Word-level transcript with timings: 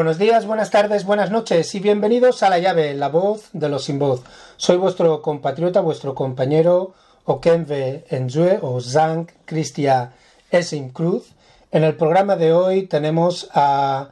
Buenos 0.00 0.16
días, 0.16 0.46
buenas 0.46 0.70
tardes, 0.70 1.04
buenas 1.04 1.30
noches 1.30 1.74
y 1.74 1.78
bienvenidos 1.78 2.42
a 2.42 2.48
La 2.48 2.58
Llave, 2.58 2.94
la 2.94 3.10
voz 3.10 3.50
de 3.52 3.68
los 3.68 3.84
sin 3.84 3.98
voz. 3.98 4.22
Soy 4.56 4.78
vuestro 4.78 5.20
compatriota, 5.20 5.82
vuestro 5.82 6.14
compañero 6.14 6.94
Okenve 7.26 8.06
Enzue 8.08 8.60
o 8.62 8.80
Zang 8.80 9.26
Christia 9.44 10.12
Esim 10.50 10.88
Cruz. 10.88 11.34
En 11.70 11.84
el 11.84 11.96
programa 11.96 12.36
de 12.36 12.54
hoy 12.54 12.86
tenemos 12.86 13.50
a 13.52 14.08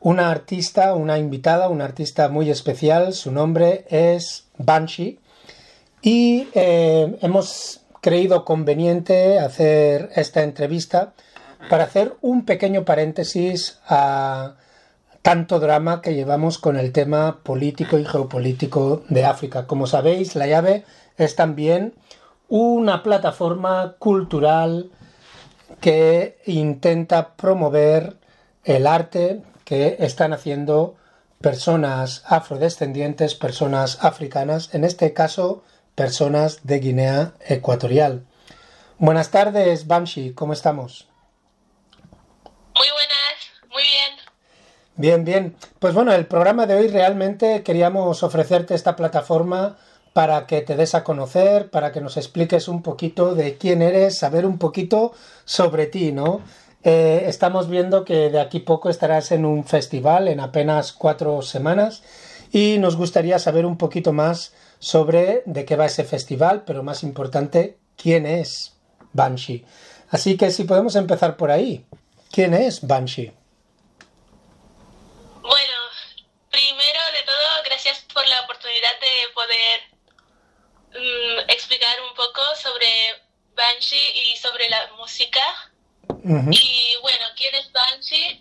una 0.00 0.28
artista, 0.28 0.92
una 0.96 1.18
invitada, 1.18 1.68
una 1.68 1.84
artista 1.84 2.28
muy 2.28 2.50
especial. 2.50 3.12
Su 3.12 3.30
nombre 3.30 3.84
es 3.90 4.46
Banshee. 4.58 5.20
Y 6.02 6.48
eh, 6.52 7.16
hemos 7.22 7.82
creído 8.00 8.44
conveniente 8.44 9.38
hacer 9.38 10.10
esta 10.16 10.42
entrevista 10.42 11.12
para 11.70 11.84
hacer 11.84 12.16
un 12.22 12.44
pequeño 12.44 12.84
paréntesis 12.84 13.78
a 13.86 14.56
tanto 15.22 15.60
drama 15.60 16.02
que 16.02 16.14
llevamos 16.14 16.58
con 16.58 16.76
el 16.76 16.92
tema 16.92 17.38
político 17.42 17.98
y 17.98 18.04
geopolítico 18.04 19.04
de 19.08 19.24
África. 19.24 19.66
Como 19.66 19.86
sabéis, 19.86 20.34
la 20.34 20.46
llave 20.46 20.84
es 21.16 21.36
también 21.36 21.94
una 22.48 23.02
plataforma 23.02 23.94
cultural 23.98 24.90
que 25.80 26.38
intenta 26.46 27.34
promover 27.34 28.16
el 28.64 28.86
arte 28.86 29.42
que 29.64 29.96
están 30.00 30.32
haciendo 30.32 30.96
personas 31.40 32.22
afrodescendientes, 32.26 33.34
personas 33.34 34.04
africanas, 34.04 34.74
en 34.74 34.84
este 34.84 35.12
caso 35.12 35.62
personas 35.94 36.60
de 36.64 36.78
Guinea 36.78 37.32
Ecuatorial. 37.46 38.24
Buenas 38.98 39.30
tardes, 39.30 39.86
Banshee, 39.86 40.32
¿cómo 40.34 40.52
estamos? 40.52 41.08
Muy 42.74 42.86
buenas, 42.88 43.70
muy 43.70 43.82
bien. 43.82 44.32
Bien, 45.02 45.24
bien. 45.24 45.56
Pues 45.80 45.94
bueno, 45.94 46.12
el 46.12 46.26
programa 46.26 46.64
de 46.64 46.76
hoy 46.76 46.86
realmente 46.86 47.64
queríamos 47.64 48.22
ofrecerte 48.22 48.76
esta 48.76 48.94
plataforma 48.94 49.76
para 50.12 50.46
que 50.46 50.60
te 50.60 50.76
des 50.76 50.94
a 50.94 51.02
conocer, 51.02 51.70
para 51.70 51.90
que 51.90 52.00
nos 52.00 52.16
expliques 52.16 52.68
un 52.68 52.82
poquito 52.82 53.34
de 53.34 53.58
quién 53.58 53.82
eres, 53.82 54.16
saber 54.16 54.46
un 54.46 54.58
poquito 54.58 55.12
sobre 55.44 55.86
ti, 55.86 56.12
¿no? 56.12 56.40
Eh, 56.84 57.24
estamos 57.26 57.68
viendo 57.68 58.04
que 58.04 58.30
de 58.30 58.40
aquí 58.40 58.60
poco 58.60 58.90
estarás 58.90 59.32
en 59.32 59.44
un 59.44 59.64
festival 59.64 60.28
en 60.28 60.38
apenas 60.38 60.92
cuatro 60.92 61.42
semanas 61.42 62.04
y 62.52 62.78
nos 62.78 62.94
gustaría 62.94 63.40
saber 63.40 63.66
un 63.66 63.78
poquito 63.78 64.12
más 64.12 64.54
sobre 64.78 65.42
de 65.46 65.64
qué 65.64 65.74
va 65.74 65.86
ese 65.86 66.04
festival, 66.04 66.62
pero 66.64 66.84
más 66.84 67.02
importante, 67.02 67.76
quién 67.96 68.24
es 68.24 68.76
Banshee. 69.12 69.64
Así 70.10 70.36
que 70.36 70.52
si 70.52 70.62
podemos 70.62 70.94
empezar 70.94 71.36
por 71.36 71.50
ahí, 71.50 71.84
¿quién 72.30 72.54
es 72.54 72.86
Banshee? 72.86 73.32
Bueno, 75.42 75.74
primero 76.52 77.00
de 77.12 77.22
todo, 77.26 77.62
gracias 77.64 78.06
por 78.14 78.24
la 78.28 78.42
oportunidad 78.42 78.94
de 79.00 79.31
poder 79.42 79.80
mm, 80.94 81.50
explicar 81.50 82.00
un 82.02 82.14
poco 82.14 82.42
sobre 82.56 83.22
Banshee 83.54 84.12
y 84.14 84.36
sobre 84.36 84.68
la 84.68 84.88
música. 84.98 85.40
Ujú. 86.08 86.50
Y 86.50 86.96
bueno, 87.02 87.26
¿quién 87.36 87.54
es 87.54 87.70
Banshee? 87.72 88.40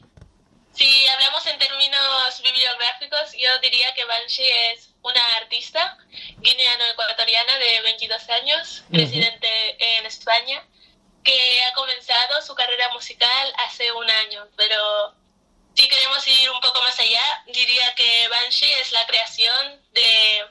Si 0.73 1.07
hablamos 1.07 1.45
en 1.47 1.57
términos 1.59 2.41
bibliográficos, 2.41 3.33
yo 3.37 3.59
diría 3.59 3.93
que 3.93 4.05
Banshee 4.05 4.47
es 4.73 4.89
una 5.01 5.35
artista 5.37 5.97
guineano-ecuatoriana 6.37 7.57
de 7.57 7.81
22 7.81 8.29
años, 8.29 8.83
Ujú. 8.87 8.97
residente 8.97 9.97
en 9.97 10.05
España, 10.05 10.63
que 11.23 11.63
ha 11.63 11.73
comenzado 11.73 12.41
su 12.41 12.55
carrera 12.55 12.89
musical 12.93 13.53
hace 13.67 13.91
un 13.91 14.09
año, 14.09 14.47
pero 14.55 15.15
si 15.75 15.87
queremos 15.87 16.25
ir 16.27 16.49
un 16.49 16.59
poco 16.61 16.81
más 16.81 16.97
allá, 16.99 17.43
diría 17.47 17.93
que 17.95 18.27
Banshee 18.29 18.71
es 18.73 18.91
la 18.91 19.05
creación 19.07 19.81
de 19.91 20.45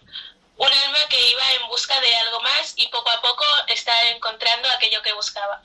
un 0.56 0.70
alma 0.70 0.98
que 1.08 1.30
iba 1.30 1.52
en 1.54 1.68
busca 1.68 1.89
de 2.00 2.14
algo 2.16 2.40
más 2.40 2.74
y 2.76 2.88
poco 2.88 3.10
a 3.10 3.20
poco 3.20 3.44
está 3.68 4.10
encontrando 4.10 4.68
aquello 4.76 5.02
que 5.02 5.12
buscaba. 5.12 5.62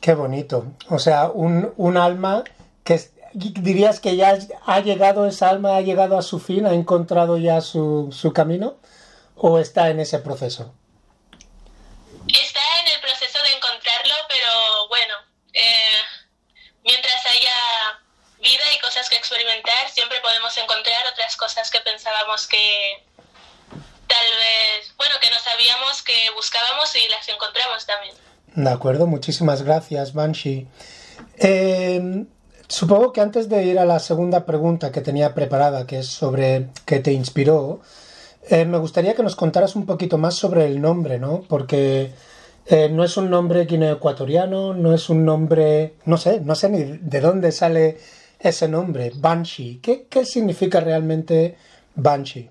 Qué 0.00 0.14
bonito. 0.14 0.66
O 0.90 0.98
sea, 0.98 1.28
un, 1.28 1.72
un 1.76 1.96
alma 1.96 2.44
que 2.84 3.00
dirías 3.34 4.00
que 4.00 4.16
ya 4.16 4.38
ha 4.66 4.80
llegado, 4.80 5.26
esa 5.26 5.48
alma 5.50 5.76
ha 5.76 5.80
llegado 5.80 6.16
a 6.16 6.22
su 6.22 6.38
fin, 6.38 6.66
ha 6.66 6.72
encontrado 6.72 7.36
ya 7.38 7.60
su, 7.60 8.10
su 8.12 8.32
camino 8.32 8.76
o 9.36 9.58
está 9.58 9.90
en 9.90 10.00
ese 10.00 10.18
proceso. 10.18 10.72
Está 12.28 12.60
en 12.80 12.86
el 12.94 13.00
proceso 13.00 13.42
de 13.42 13.56
encontrarlo, 13.56 14.14
pero 14.28 14.88
bueno, 14.88 15.14
eh, 15.52 16.00
mientras 16.84 17.26
haya 17.26 18.00
vida 18.40 18.64
y 18.76 18.80
cosas 18.80 19.08
que 19.08 19.16
experimentar, 19.16 19.90
siempre 19.90 20.20
podemos 20.20 20.56
encontrar 20.56 21.06
otras 21.12 21.36
cosas 21.36 21.70
que 21.70 21.80
pensábamos 21.80 22.46
que 22.46 23.04
bueno, 24.96 25.14
que 25.20 25.30
no 25.30 25.38
sabíamos 25.38 26.02
que 26.02 26.30
buscábamos 26.34 26.94
y 26.96 27.08
las 27.10 27.28
encontramos 27.28 27.86
también. 27.86 28.14
De 28.54 28.70
acuerdo, 28.70 29.06
muchísimas 29.06 29.62
gracias, 29.62 30.12
Banshee. 30.12 30.68
Eh, 31.38 32.24
supongo 32.68 33.12
que 33.12 33.20
antes 33.20 33.48
de 33.48 33.64
ir 33.64 33.78
a 33.78 33.84
la 33.84 33.98
segunda 33.98 34.46
pregunta 34.46 34.92
que 34.92 35.00
tenía 35.00 35.34
preparada, 35.34 35.86
que 35.86 35.98
es 35.98 36.06
sobre 36.06 36.68
qué 36.86 37.00
te 37.00 37.12
inspiró, 37.12 37.80
eh, 38.48 38.64
me 38.64 38.78
gustaría 38.78 39.14
que 39.14 39.22
nos 39.22 39.36
contaras 39.36 39.74
un 39.74 39.86
poquito 39.86 40.18
más 40.18 40.34
sobre 40.34 40.66
el 40.66 40.80
nombre, 40.80 41.18
¿no? 41.18 41.42
Porque 41.48 42.12
eh, 42.66 42.88
no 42.90 43.04
es 43.04 43.16
un 43.16 43.30
nombre 43.30 43.64
guineoecuatoriano, 43.64 44.74
no 44.74 44.94
es 44.94 45.08
un 45.08 45.24
nombre, 45.24 45.94
no 46.04 46.16
sé, 46.16 46.40
no 46.40 46.54
sé 46.54 46.68
ni 46.68 46.82
de 46.82 47.20
dónde 47.20 47.52
sale 47.52 47.98
ese 48.38 48.68
nombre, 48.68 49.12
Banshee. 49.14 49.80
¿Qué, 49.82 50.06
qué 50.08 50.24
significa 50.24 50.80
realmente 50.80 51.56
Banshee? 51.94 52.50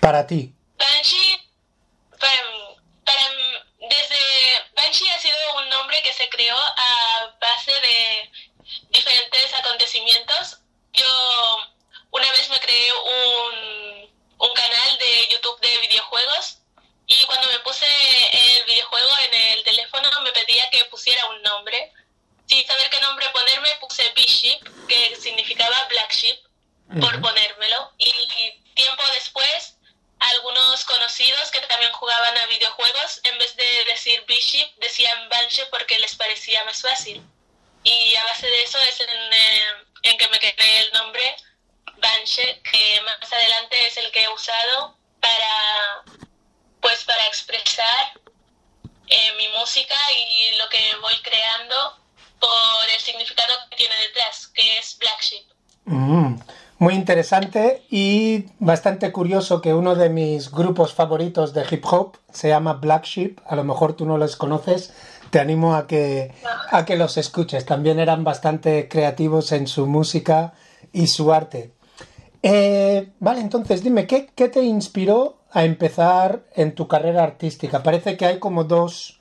Para 0.00 0.26
ti. 0.26 0.52
Banshee, 0.78 1.50
para, 2.18 2.32
para, 3.04 3.28
desde 3.78 4.18
Banshee 4.74 5.10
ha 5.10 5.18
sido 5.18 5.36
un 5.58 5.68
nombre 5.68 6.02
que 6.02 6.12
se 6.12 6.28
creó 6.30 6.56
a 6.56 7.36
base 7.40 7.72
de 7.72 8.30
diferentes 8.90 9.54
acontecimientos. 9.54 10.58
Yo 10.92 11.06
una 12.10 12.30
vez 12.32 12.48
me 12.48 12.58
creé 12.60 12.92
un, 12.92 14.10
un 14.38 14.54
canal 14.54 14.98
de 14.98 15.28
YouTube 15.30 15.60
de 15.60 15.78
videojuegos 15.88 16.58
y 17.06 17.24
cuando 17.26 17.48
me 17.48 17.58
puse 17.60 17.86
el 17.86 18.64
videojuego 18.64 19.10
en 19.28 19.34
el 19.34 19.64
teléfono 19.64 20.08
me 20.22 20.32
pedía 20.32 20.68
que 20.70 20.84
pusiera 20.86 21.26
un 21.26 21.42
nombre. 21.42 21.92
Sin 22.46 22.66
saber 22.66 22.90
qué 22.90 23.00
nombre 23.00 23.28
ponerme 23.30 23.68
puse 23.80 24.10
Bishop, 24.16 24.86
que 24.88 25.14
significaba 25.16 25.84
Black 25.88 26.12
Sheep, 26.12 26.40
por 27.00 27.14
Ujú. 27.14 27.22
ponérmelo. 27.22 27.92
Y 27.98 28.10
tiempo 28.74 29.02
después 29.14 29.76
algunos 30.18 30.84
conocidos 30.84 31.50
que 31.52 31.60
también 31.60 31.92
jugaban 31.92 32.36
a 32.38 32.46
videojuegos, 32.46 33.20
en 33.22 33.38
vez 33.38 33.54
de 33.56 33.84
decir 33.86 34.24
Bishop, 34.26 34.68
decían 34.78 35.28
Banshee 35.28 35.62
porque 35.70 35.98
les 36.00 36.14
parecía 36.16 36.64
más 36.64 36.82
fácil. 36.82 37.22
Y 37.84 38.14
a 38.16 38.24
base 38.24 38.46
de 38.46 38.62
eso 38.64 38.78
es 38.80 39.00
en, 39.00 39.32
eh, 39.32 39.64
en 40.02 40.18
que 40.18 40.28
me 40.28 40.38
quedé 40.40 40.80
el 40.80 40.92
nombre 40.92 41.36
Banshee, 41.98 42.60
que 42.62 43.00
más 43.02 43.32
adelante 43.32 43.86
es 43.86 43.96
el 43.96 44.10
que 44.10 44.24
he 44.24 44.28
usado 44.28 44.98
para, 45.20 46.02
pues, 46.80 47.04
para 47.04 47.26
expresar 47.26 48.12
eh, 49.06 49.32
mi 49.36 49.48
música 49.50 49.96
y 50.16 50.56
lo 50.56 50.68
que 50.68 50.96
voy 50.96 51.16
creando 51.22 51.96
por 52.38 52.88
el 52.94 53.00
significado 53.00 53.54
que 53.70 53.76
tiene 53.76 53.96
detrás, 53.98 54.48
que 54.48 54.78
es 54.78 54.96
Black 54.98 55.20
Sheep. 55.22 55.44
Mm, 55.84 56.40
muy 56.80 56.94
interesante 56.94 57.82
y 57.90 58.46
bastante 58.58 59.12
curioso 59.12 59.60
que 59.60 59.74
uno 59.74 59.94
de 59.94 60.08
mis 60.08 60.50
grupos 60.50 60.94
favoritos 60.94 61.52
de 61.52 61.62
hip 61.70 61.84
hop 61.84 62.16
se 62.32 62.48
llama 62.48 62.72
Black 62.72 63.04
Sheep. 63.04 63.38
A 63.46 63.54
lo 63.54 63.64
mejor 63.64 63.92
tú 63.92 64.06
no 64.06 64.16
los 64.16 64.34
conoces. 64.34 64.94
Te 65.28 65.40
animo 65.40 65.74
a 65.74 65.86
que, 65.86 66.32
a 66.70 66.86
que 66.86 66.96
los 66.96 67.18
escuches. 67.18 67.66
También 67.66 68.00
eran 68.00 68.24
bastante 68.24 68.88
creativos 68.88 69.52
en 69.52 69.66
su 69.66 69.86
música 69.86 70.54
y 70.90 71.08
su 71.08 71.34
arte. 71.34 71.72
Eh, 72.42 73.12
vale, 73.20 73.42
entonces 73.42 73.82
dime, 73.82 74.06
¿qué, 74.06 74.30
¿qué 74.34 74.48
te 74.48 74.62
inspiró 74.62 75.42
a 75.50 75.64
empezar 75.64 76.44
en 76.54 76.74
tu 76.74 76.88
carrera 76.88 77.22
artística? 77.22 77.82
Parece 77.82 78.16
que 78.16 78.24
hay 78.24 78.38
como 78.38 78.64
dos 78.64 79.20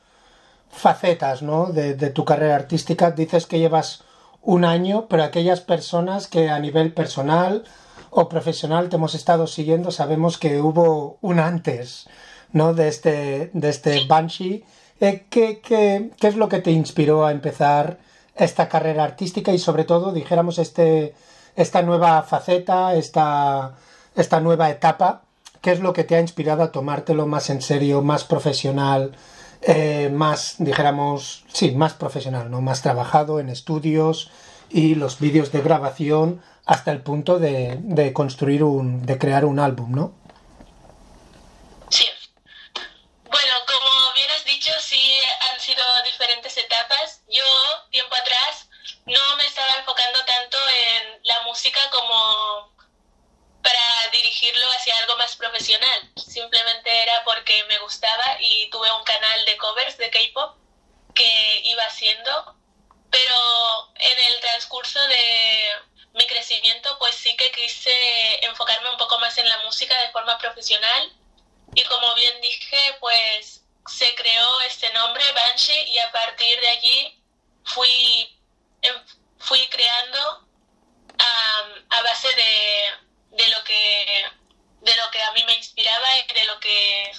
facetas, 0.69 1.41
¿no? 1.41 1.65
De, 1.65 1.95
de 1.95 2.09
tu 2.11 2.23
carrera 2.23 2.56
artística. 2.56 3.11
Dices 3.11 3.45
que 3.45 3.59
llevas 3.59 4.06
un 4.41 4.65
año, 4.65 5.07
pero 5.09 5.24
aquellas 5.24 5.62
personas 5.62 6.27
que 6.27 6.50
a 6.50 6.59
nivel 6.59 6.94
personal 6.94 7.63
o 8.09 8.30
profesional 8.30 8.89
te 8.89 8.95
hemos 8.95 9.15
estado 9.15 9.47
siguiendo, 9.47 9.91
sabemos 9.91 10.38
que 10.38 10.62
hubo 10.62 11.18
un 11.21 11.39
antes, 11.39 12.07
¿no? 12.51 12.74
De 12.74 12.88
este, 12.88 13.51
de 13.53 13.69
este 13.69 14.06
Banshee. 14.07 14.63
Eh, 15.00 15.25
¿qué, 15.30 15.59
qué, 15.62 16.12
qué 16.19 16.27
es 16.27 16.36
lo 16.36 16.50
que 16.50 16.59
te 16.59 16.71
inspiró 16.71 17.25
a 17.25 17.31
empezar 17.31 18.00
esta 18.36 18.68
carrera 18.68 19.03
artística 19.03 19.51
y 19.51 19.59
sobre 19.59 19.83
todo, 19.83 20.12
dijéramos, 20.12 20.59
este, 20.59 21.13
esta 21.56 21.81
nueva 21.81 22.24
faceta, 22.24 22.95
esta, 22.95 23.75
esta 24.15 24.39
nueva 24.39 24.69
etapa 24.69 25.24
¿Qué 25.62 25.71
es 25.71 25.81
lo 25.81 25.92
que 25.94 26.06
te 26.06 26.15
ha 26.15 26.21
inspirado 26.21 26.63
a 26.63 26.71
tomártelo 26.71 27.27
más 27.27 27.50
en 27.50 27.62
serio, 27.62 28.01
más 28.01 28.24
profesional, 28.24 29.12
eh, 29.61 30.09
más, 30.11 30.56
dijéramos, 30.57 31.44
sí, 31.51 31.71
más 31.71 31.94
profesional, 31.94 32.50
¿no? 32.50 32.61
Más 32.61 32.81
trabajado 32.81 33.39
en 33.39 33.50
estudios 33.50 34.31
y 34.69 34.95
los 34.95 35.19
vídeos 35.19 35.51
de 35.51 35.61
grabación 35.61 36.41
hasta 36.65 36.91
el 36.91 37.01
punto 37.01 37.39
de, 37.39 37.77
de 37.81 38.13
construir 38.13 38.63
un, 38.63 39.06
de 39.06 39.17
crear 39.17 39.44
un 39.44 39.59
álbum, 39.59 39.91
¿no? 39.91 40.13
Sí. 41.89 42.06
Bueno, 43.25 43.53
como 43.65 44.13
bien 44.13 44.27
has 44.38 44.45
dicho, 44.45 44.71
sí 44.79 45.01
han 45.51 45.59
sido 45.59 45.83
diferentes 46.06 46.56
etapas. 46.57 47.21
Yo, 47.27 47.44
tiempo 47.89 48.15
atrás, 48.15 48.69
no 49.06 49.38
me 49.38 49.45
estaba 49.45 49.73
enfocando 49.79 50.19
tanto 50.25 50.57
en 50.57 51.19
la 51.23 51.41
música 51.45 51.79
como 51.91 52.69
para 53.63 54.09
dirigirlo 54.11 54.65
hacia 54.71 54.97
algo 55.00 55.17
más 55.17 55.35
profesional. 55.35 56.11
Simplemente 56.15 57.03
era 57.03 57.23
porque 57.23 57.63
me 57.65 57.77
gustaba 57.79 58.38
y 58.39 58.69
tuve 58.69 58.91
un 58.91 59.03
canal 59.03 59.45
de 59.45 59.57
covers 59.57 59.97
de 59.97 60.09
K-pop 60.09 60.57
que 61.13 61.61
iba 61.65 61.83
haciendo, 61.83 62.56
pero 63.11 63.91
en 63.95 64.19
el 64.19 64.39
transcurso 64.39 65.00
de 65.07 65.71
mi 66.13 66.25
crecimiento 66.27 66.97
pues 67.00 67.15
sí 67.15 67.35
que 67.35 67.51
quise 67.51 68.45
enfocarme 68.45 68.89
un 68.89 68.97
poco 68.97 69.19
más 69.19 69.38
en 69.38 69.47
la 69.47 69.57
música 69.63 69.97
de 70.01 70.11
forma 70.11 70.38
profesional 70.38 71.13
y 71.75 71.83
como 71.83 72.15
bien 72.15 72.41
dije 72.41 72.77
pues 73.00 73.63
se 73.85 74.15
creó 74.15 74.61
este 74.61 74.91
nombre 74.94 75.23
Banshee 75.33 75.83
y 75.89 76.00
a 76.00 76.11
partir 76.11 76.59
de 76.59 76.67
allí 76.67 77.23
fui, 77.63 78.39
fui 79.38 79.67
creando 79.67 80.47
a 81.89 82.01
base 82.01 82.27
de 82.35 83.08
de 83.31 83.48
lo 83.50 83.64
que 83.66 84.24
de 84.81 84.92
lo 84.92 85.12
que 85.12 85.22
a 85.22 85.34
mí 85.34 85.42
me 85.46 85.56
inspiraba 85.56 86.08
y 86.18 86.34
de 86.34 86.46
lo 86.46 86.60
que 86.60 87.12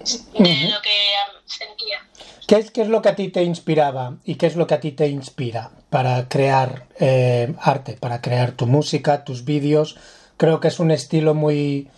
de 0.00 0.70
lo 0.70 0.80
que 0.80 1.14
sentía. 1.46 1.98
¿Qué 2.46 2.56
es, 2.56 2.70
¿Qué 2.70 2.82
es 2.82 2.88
lo 2.88 3.02
que 3.02 3.10
a 3.10 3.16
ti 3.16 3.28
te 3.28 3.44
inspiraba 3.44 4.14
y 4.24 4.36
qué 4.36 4.46
es 4.46 4.56
lo 4.56 4.66
que 4.66 4.74
a 4.74 4.80
ti 4.80 4.92
te 4.92 5.08
inspira 5.08 5.70
para 5.90 6.28
crear 6.28 6.86
eh, 6.98 7.54
arte, 7.60 7.96
para 8.00 8.20
crear 8.20 8.52
tu 8.52 8.66
música, 8.66 9.24
tus 9.24 9.44
vídeos? 9.44 9.96
Creo 10.36 10.58
que 10.58 10.68
es 10.68 10.80
un 10.80 10.90
estilo 10.90 11.34
muy 11.34 11.90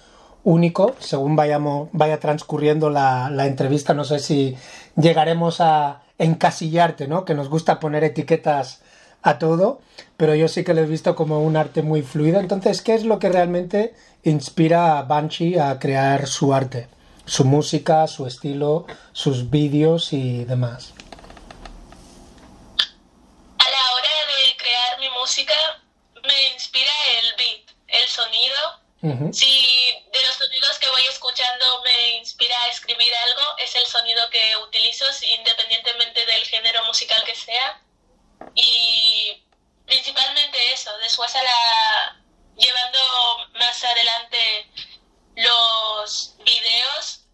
único, 0.44 0.97
según 0.99 1.37
vayamos, 1.37 1.89
vaya 1.93 2.19
transcurriendo 2.19 2.91
la, 2.91 3.31
la 3.31 3.47
entrevista, 3.47 3.94
no 3.94 4.05
sé 4.05 4.19
si 4.19 4.56
llegaremos 4.97 5.61
a 5.61 6.03
encasillarte, 6.19 7.06
¿no? 7.06 7.25
Que 7.25 7.35
nos 7.35 7.49
gusta 7.49 7.79
poner 7.79 8.03
etiquetas 8.03 8.83
a 9.22 9.38
todo, 9.38 9.80
pero 10.16 10.34
yo 10.34 10.48
sí 10.48 10.64
que 10.64 10.74
lo 10.74 10.80
he 10.80 10.86
visto 10.86 11.14
como 11.14 11.40
un 11.40 11.56
arte 11.56 11.82
muy 11.82 12.02
fluido. 12.02 12.40
Entonces, 12.40 12.82
¿qué 12.82 12.94
es 12.94 13.04
lo 13.04 13.19
que 13.19 13.28
realmente 13.28 13.94
inspira 14.24 14.98
a 14.98 15.02
Banshee 15.02 15.58
a 15.58 15.78
crear 15.78 16.26
su 16.26 16.52
arte? 16.52 16.88
Su 17.24 17.44
música, 17.44 18.06
su 18.08 18.26
estilo, 18.26 18.86
sus 19.12 19.48
vídeos 19.48 20.12
y 20.12 20.44
demás. 20.44 20.92
A 23.58 23.70
la 23.70 23.94
hora 23.94 24.08
de 24.26 24.56
crear 24.56 24.98
mi 24.98 25.08
música 25.20 25.54
me 26.14 26.54
inspira 26.54 26.90
el 27.20 27.34
beat, 27.38 27.70
el 27.88 28.08
sonido. 28.08 28.82
Si 29.32 29.50
de 30.12 30.26
los 30.26 30.36
sonidos 30.36 30.78
que 30.78 30.88
voy 30.90 31.02
escuchando 31.10 31.82
me 31.82 32.19
inspira 32.19 32.54
a 32.62 32.69
escribir 32.69 33.12
algo, 33.26 33.42
es 33.58 33.74
el 33.74 33.84
sonido 33.86 34.22
que 34.30 34.56
utilizo 34.64 35.04
independientemente 35.38 36.24
del 36.24 36.44
género 36.44 36.84
musical 36.84 37.20
que 37.24 37.34
sea 37.34 37.82
y 38.55 39.43
principalmente 39.87 40.73
eso, 40.73 40.91
después 40.99 41.35
a 41.35 41.43
la, 41.43 42.23
llevando 42.56 42.99
más 43.59 43.85
adelante 43.85 44.71
los 45.37 46.35
videos, 46.44 47.25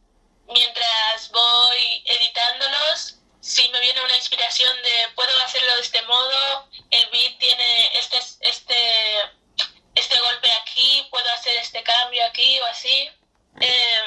mientras 0.46 1.30
voy 1.30 2.02
editándolos, 2.04 3.16
si 3.40 3.68
me 3.70 3.80
viene 3.80 4.02
una 4.02 4.16
inspiración 4.16 4.82
de 4.82 5.08
puedo 5.14 5.42
hacerlo 5.42 5.74
de 5.74 5.80
este 5.80 6.02
modo, 6.02 6.68
el 6.90 7.08
beat 7.10 7.38
tiene 7.38 7.98
este, 7.98 8.18
este, 8.40 9.16
este 9.94 10.18
golpe 10.20 10.50
aquí, 10.52 11.06
puedo 11.10 11.30
hacer 11.32 11.56
este 11.56 11.82
cambio 11.82 12.24
aquí 12.26 12.58
o 12.60 12.66
así, 12.66 13.10
eh, 13.60 14.02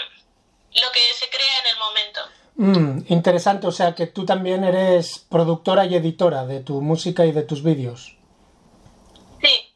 lo 0.74 0.92
que 0.92 1.14
se 1.14 1.30
crea 1.30 1.60
en 1.60 1.68
el 1.68 1.78
momento. 1.78 2.30
Mm, 2.56 3.06
interesante, 3.08 3.68
o 3.68 3.72
sea 3.72 3.96
que 3.96 4.08
tú 4.08 4.26
también 4.26 4.64
eres 4.64 5.20
productora 5.30 5.86
y 5.86 5.96
editora 5.96 6.46
de 6.46 6.60
tu 6.60 6.82
música 6.82 7.26
y 7.26 7.32
de 7.32 7.44
tus 7.44 7.64
vídeos. 7.64 8.18
Sí. 9.42 9.74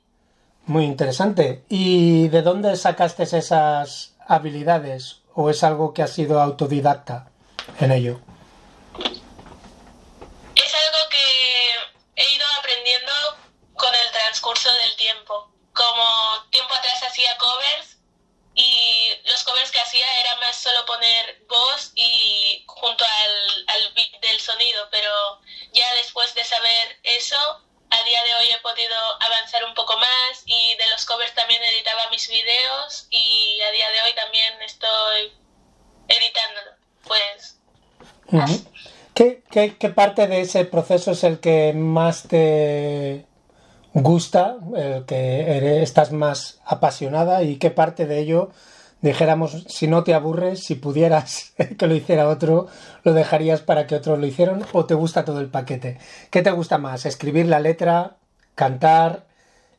Muy 0.66 0.86
interesante. 0.86 1.64
¿Y 1.70 2.28
de 2.28 2.42
dónde 2.42 2.76
sacaste 2.76 3.24
esas 3.24 4.16
habilidades? 4.28 5.22
¿O 5.34 5.50
es 5.50 5.64
algo 5.64 5.94
que 5.94 6.04
has 6.04 6.12
sido 6.12 6.42
autodidacta 6.42 7.30
en 7.80 7.92
ello? 7.92 8.20
Es 10.56 10.74
algo 10.74 11.10
que 11.10 12.22
he 12.22 12.36
ido 12.36 12.46
aprendiendo 12.60 13.12
con 13.76 13.90
el 13.94 14.12
transcurso 14.12 14.70
del 14.70 14.96
tiempo. 14.96 15.50
Como 15.74 16.04
tiempo 16.52 16.74
atrás 16.74 17.04
hacía 17.10 17.36
covers 17.38 17.95
y 18.56 19.12
los 19.26 19.44
covers 19.44 19.72
que 19.72 19.80
hacía 19.80 20.06
era 20.22 20.36
más 20.38 20.56
solo 20.56 20.86
poner 20.86 21.44
voz 21.48 21.92
y 21.96 22.64
junto 22.66 23.04
al, 23.04 23.66
al 23.68 23.94
beat 23.94 24.22
del 24.22 24.40
sonido, 24.40 24.88
pero 24.90 25.12
ya 25.74 25.86
después 25.96 26.34
de 26.34 26.44
saber 26.44 26.98
eso, 27.04 27.36
a 27.90 28.04
día 28.04 28.24
de 28.24 28.36
hoy 28.36 28.48
he 28.52 28.62
podido 28.62 28.96
avanzar 29.20 29.64
un 29.66 29.74
poco 29.74 29.98
más 29.98 30.44
y 30.46 30.76
de 30.76 30.88
los 30.90 31.06
covers 31.06 31.34
también 31.36 31.62
editaba 31.64 32.10
mis 32.10 32.30
videos 32.30 33.08
y 33.10 33.60
a 33.62 33.72
día 33.72 33.92
de 33.92 34.02
hoy 34.02 34.14
también 34.16 34.62
estoy 34.62 35.34
editándolo. 36.08 36.72
Pues. 37.04 37.58
¿Qué, 39.14 39.44
qué, 39.52 39.78
qué 39.78 39.90
parte 39.90 40.28
de 40.28 40.42
ese 40.42 40.66
proceso 40.66 41.12
es 41.12 41.24
el 41.24 41.40
que 41.40 41.74
más 41.74 42.24
te 42.28 43.26
gusta, 43.96 44.58
el 44.76 45.06
que 45.06 45.82
estás 45.82 46.12
más 46.12 46.60
apasionada 46.66 47.44
y 47.44 47.56
qué 47.56 47.72
parte 47.72 48.06
de 48.06 48.20
ello, 48.20 48.50
dijéramos, 49.02 49.66
si 49.70 49.88
no 49.88 50.04
te 50.04 50.14
aburres, 50.14 50.64
si 50.64 50.76
pudieras 50.76 51.54
que 51.78 51.88
lo 51.88 51.96
hiciera 51.96 52.28
otro, 52.28 52.68
lo 53.04 53.14
dejarías 53.14 53.62
para 53.62 53.88
que 53.88 53.96
otros 53.96 54.20
lo 54.20 54.26
hicieran 54.26 54.66
o 54.74 54.86
te 54.86 54.96
gusta 54.96 55.24
todo 55.24 55.40
el 55.40 55.48
paquete. 55.48 55.98
¿Qué 56.30 56.42
te 56.42 56.52
gusta 56.52 56.78
más? 56.78 57.06
¿Escribir 57.06 57.48
la 57.48 57.62
letra, 57.62 58.18
cantar, 58.54 59.24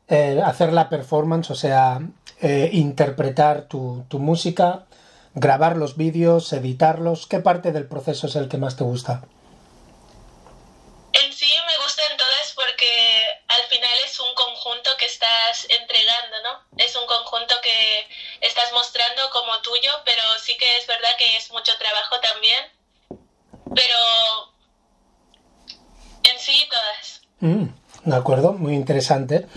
eh, 0.07 0.41
hacer 0.43 0.73
la 0.73 0.89
performance, 0.89 1.51
o 1.51 1.55
sea, 1.55 2.01
eh, 2.41 2.69
interpretar 2.73 3.63
tu, 3.63 4.03
tu 4.07 4.17
música, 4.17 4.85
grabar 5.35 5.77
los 5.77 5.95
vídeos, 5.95 6.51
editarlos? 6.53 7.27
¿Qué 7.27 7.39
parte 7.39 7.71
del 7.71 7.85
proceso 7.85 8.25
es 8.25 8.35
el 8.35 8.47
que 8.47 8.57
más 8.57 8.77
te 8.77 8.83
gusta? 8.83 9.21
Que 14.97 15.05
estás 15.05 15.67
entregando, 15.69 16.35
¿no? 16.43 16.83
Es 16.83 16.95
un 16.95 17.05
conjunto 17.05 17.55
que 17.61 18.07
estás 18.41 18.71
mostrando 18.73 19.29
como 19.31 19.59
tuyo, 19.61 19.91
pero 20.05 20.21
sí 20.41 20.57
que 20.57 20.77
es 20.77 20.87
verdad 20.87 21.15
que 21.17 21.37
es 21.37 21.51
mucho 21.51 21.71
trabajo 21.77 22.19
también. 22.19 22.65
Pero 23.75 23.95
en 26.23 26.39
sí 26.39 26.67
todas. 26.69 27.21
Mm, 27.39 28.09
de 28.09 28.15
acuerdo, 28.15 28.53
muy 28.53 28.73
interesante. 28.73 29.47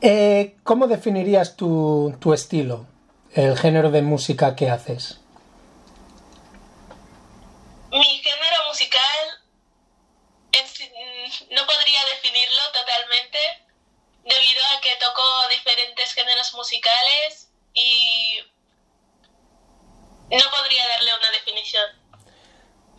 Eh, 0.00 0.56
¿Cómo 0.62 0.86
definirías 0.86 1.56
tu, 1.56 2.16
tu 2.20 2.34
estilo, 2.34 2.86
el 3.32 3.56
género 3.58 3.90
de 3.90 4.02
música 4.02 4.54
que 4.54 4.70
haces? 4.70 5.20
Mi 7.90 8.18
género 8.22 8.68
musical 8.68 9.40
no 11.50 11.66
podría 11.66 12.04
definirlo 12.04 12.62
totalmente, 12.72 13.38
toco 15.04 15.22
diferentes 15.50 16.12
géneros 16.14 16.54
musicales 16.54 17.50
y 17.74 18.38
no 20.30 20.50
podría 20.50 20.88
darle 20.88 21.10
una 21.18 21.30
definición. 21.30 21.84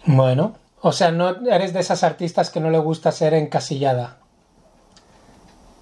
Bueno, 0.06 0.58
o 0.82 0.92
sea, 0.92 1.12
no 1.12 1.30
eres 1.50 1.74
de 1.74 1.80
esas 1.80 2.04
artistas 2.04 2.50
que 2.50 2.60
no 2.60 2.70
le 2.70 2.78
gusta 2.78 3.12
ser 3.12 3.34
encasillada. 3.34 4.20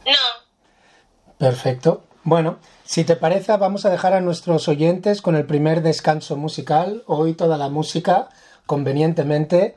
No. 0.05 1.35
Perfecto. 1.37 2.05
Bueno, 2.23 2.59
si 2.85 3.03
te 3.03 3.17
parece, 3.17 3.57
vamos 3.57 3.85
a 3.85 3.89
dejar 3.89 4.13
a 4.13 4.21
nuestros 4.21 4.69
oyentes 4.69 5.21
con 5.21 5.35
el 5.35 5.45
primer 5.45 5.81
descanso 5.81 6.37
musical. 6.37 7.03
Hoy 7.05 7.33
toda 7.33 7.57
la 7.57 7.67
música, 7.67 8.29
convenientemente, 8.65 9.75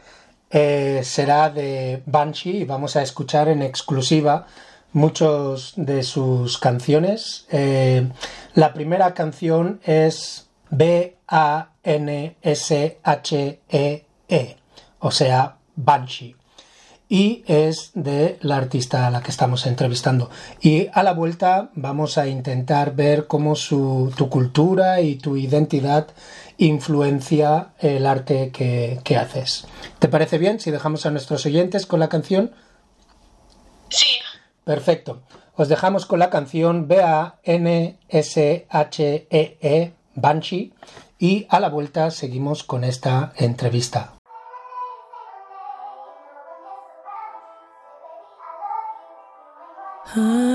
eh, 0.51 1.01
será 1.03 1.51
de 1.51 2.05
Banshee 2.07 2.59
y 2.59 2.65
vamos 2.65 2.95
a 2.95 3.03
escuchar 3.03 3.49
en 3.49 3.63
exclusiva 3.63 4.47
muchos 4.97 5.75
de 5.77 6.03
sus 6.03 6.59
canciones. 6.59 7.47
Eh, 7.53 8.11
la 8.55 8.73
primera 8.73 9.13
canción 9.13 9.79
es 9.85 10.49
B-A-N-S-H-E-E, 10.71 11.67
-E, 14.29 14.57
o 14.99 15.11
sea, 15.11 15.59
Banshee. 15.77 16.35
y 17.09 17.45
es 17.47 17.93
de 17.95 18.39
la 18.41 18.57
artista 18.57 19.07
a 19.07 19.11
la 19.11 19.23
que 19.23 19.31
estamos 19.31 19.67
entrevistando. 19.67 20.31
Y 20.61 20.89
a 20.93 21.03
la 21.05 21.13
vuelta 21.13 21.71
vamos 21.75 22.17
a 22.19 22.27
intentar 22.27 22.97
ver 22.97 23.27
cómo 23.27 23.55
su, 23.55 24.13
tu 24.17 24.29
cultura 24.31 25.03
y 25.03 25.17
tu 25.17 25.37
identidad 25.37 26.09
influencia 26.57 27.69
el 27.79 28.07
arte 28.07 28.51
que, 28.51 28.99
que 29.05 29.17
haces. 29.19 29.67
¿Te 29.99 30.09
parece 30.09 30.39
bien 30.39 30.59
si 30.59 30.71
dejamos 30.71 31.05
a 31.05 31.11
nuestros 31.11 31.45
oyentes 31.45 31.85
con 31.87 32.01
la 32.01 32.09
canción? 32.09 32.51
Sí. 33.91 34.16
Perfecto. 34.67 35.23
Os 35.55 35.69
dejamos 35.69 36.07
con 36.07 36.19
la 36.19 36.29
canción 36.29 36.89
B-A-N-S-H-E-E, 36.89 37.95
Banshee, 40.17 40.75
y 41.21 41.47
a 41.49 41.61
la 41.61 41.69
vuelta 41.69 42.11
seguimos 42.11 42.65
con 42.65 42.83
esta 42.83 43.33
entrevista. 43.37 44.15
Say 50.17 50.46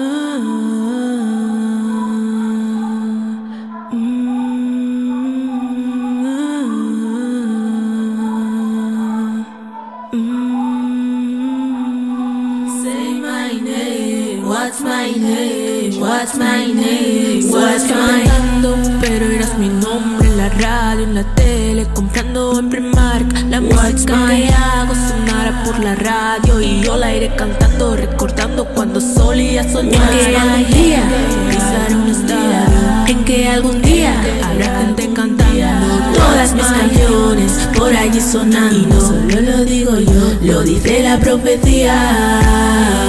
cuando 28.65 29.00
solía 29.01 29.63
soñar. 29.70 30.01
En 30.12 30.18
que 30.18 30.38
algún 30.38 30.72
día 30.72 31.03
pisaré 31.50 31.96
un 31.96 32.10
estadio, 32.10 33.08
en 33.08 33.24
que 33.25 33.48
algún 33.50 33.82
día 33.82 34.13
habrá 34.44 34.82
gente 34.82 35.10
cantando 35.13 35.88
todas 36.13 36.53
mis 36.53 36.65
canciones 36.65 37.51
por 37.77 37.96
allí 37.96 38.22
sonando. 38.22 38.77
Y 38.77 38.86
no 38.86 39.01
solo 39.01 39.41
lo 39.41 39.65
digo 39.65 40.00
yo, 40.00 40.34
lo 40.41 40.63
dice 40.63 41.03
la 41.03 41.18
profecía. 41.20 41.96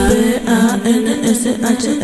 B-A-N-S-H-E-E 0.09 2.01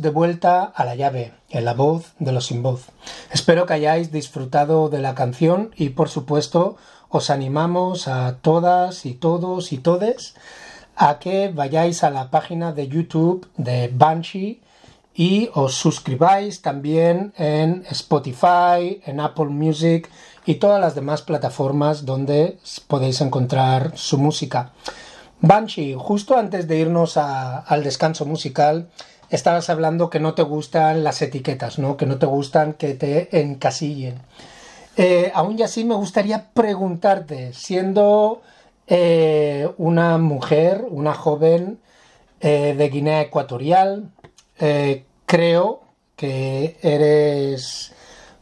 de 0.00 0.10
vuelta 0.10 0.64
a 0.64 0.84
la 0.84 0.94
llave, 0.94 1.32
en 1.50 1.64
la 1.64 1.74
voz 1.74 2.12
de 2.18 2.32
los 2.32 2.46
sin 2.46 2.62
voz. 2.62 2.86
Espero 3.30 3.66
que 3.66 3.74
hayáis 3.74 4.10
disfrutado 4.12 4.88
de 4.88 5.00
la 5.00 5.14
canción 5.14 5.72
y 5.76 5.90
por 5.90 6.08
supuesto 6.08 6.76
os 7.08 7.30
animamos 7.30 8.08
a 8.08 8.36
todas 8.40 9.04
y 9.04 9.14
todos 9.14 9.72
y 9.72 9.78
todes 9.78 10.34
a 10.96 11.18
que 11.18 11.48
vayáis 11.48 12.04
a 12.04 12.10
la 12.10 12.30
página 12.30 12.72
de 12.72 12.88
YouTube 12.88 13.48
de 13.56 13.90
Banshee 13.92 14.60
y 15.14 15.50
os 15.54 15.74
suscribáis 15.74 16.62
también 16.62 17.32
en 17.36 17.84
Spotify, 17.90 19.00
en 19.04 19.20
Apple 19.20 19.46
Music 19.46 20.08
y 20.46 20.54
todas 20.56 20.80
las 20.80 20.94
demás 20.94 21.22
plataformas 21.22 22.04
donde 22.04 22.58
podéis 22.86 23.20
encontrar 23.20 23.92
su 23.96 24.18
música. 24.18 24.72
Banshee, 25.40 25.94
justo 25.98 26.36
antes 26.36 26.68
de 26.68 26.78
irnos 26.78 27.16
al 27.16 27.82
descanso 27.82 28.26
musical, 28.26 28.90
estabas 29.30 29.70
hablando 29.70 30.10
que 30.10 30.20
no 30.20 30.34
te 30.34 30.42
gustan 30.42 31.04
las 31.04 31.22
etiquetas, 31.22 31.78
¿no? 31.78 31.96
Que 31.96 32.06
no 32.06 32.18
te 32.18 32.26
gustan 32.26 32.74
que 32.74 32.94
te 32.94 33.40
encasillen. 33.40 34.20
Eh, 34.96 35.30
aún 35.34 35.58
y 35.58 35.62
así 35.62 35.84
me 35.84 35.94
gustaría 35.94 36.50
preguntarte, 36.52 37.52
siendo 37.52 38.42
eh, 38.86 39.70
una 39.78 40.18
mujer, 40.18 40.84
una 40.90 41.14
joven 41.14 41.78
eh, 42.40 42.74
de 42.76 42.88
Guinea 42.88 43.20
Ecuatorial, 43.22 44.10
eh, 44.58 45.04
creo 45.26 45.82
que 46.16 46.76
eres 46.82 47.92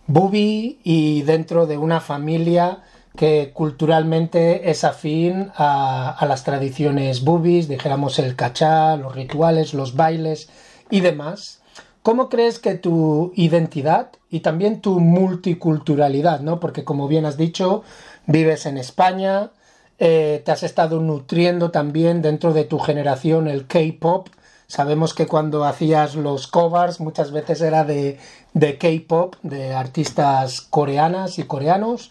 bubi 0.06 0.80
y 0.82 1.22
dentro 1.22 1.66
de 1.66 1.76
una 1.76 2.00
familia 2.00 2.82
que 3.14 3.50
culturalmente 3.52 4.70
es 4.70 4.84
afín 4.84 5.50
a, 5.54 6.10
a 6.10 6.26
las 6.26 6.44
tradiciones 6.44 7.24
bubis, 7.24 7.68
dijéramos 7.68 8.18
el 8.18 8.34
cachá, 8.34 8.96
los 8.96 9.14
rituales, 9.14 9.74
los 9.74 9.94
bailes 9.96 10.48
y 10.90 11.00
demás. 11.00 11.60
¿Cómo 12.02 12.28
crees 12.28 12.58
que 12.58 12.74
tu 12.74 13.32
identidad 13.34 14.12
y 14.30 14.40
también 14.40 14.80
tu 14.80 15.00
multiculturalidad, 15.00 16.40
¿no? 16.40 16.60
Porque 16.60 16.84
como 16.84 17.08
bien 17.08 17.26
has 17.26 17.36
dicho, 17.36 17.82
vives 18.26 18.66
en 18.66 18.78
España, 18.78 19.50
eh, 19.98 20.42
te 20.44 20.52
has 20.52 20.62
estado 20.62 21.00
nutriendo 21.00 21.70
también 21.70 22.22
dentro 22.22 22.52
de 22.52 22.64
tu 22.64 22.78
generación 22.78 23.48
el 23.48 23.66
K-pop. 23.66 24.28
Sabemos 24.68 25.12
que 25.12 25.26
cuando 25.26 25.64
hacías 25.64 26.14
los 26.14 26.46
covers 26.46 27.00
muchas 27.00 27.32
veces 27.32 27.60
era 27.60 27.84
de, 27.84 28.18
de 28.54 28.78
K-pop, 28.78 29.36
de 29.42 29.74
artistas 29.74 30.60
coreanas 30.60 31.38
y 31.38 31.44
coreanos. 31.44 32.10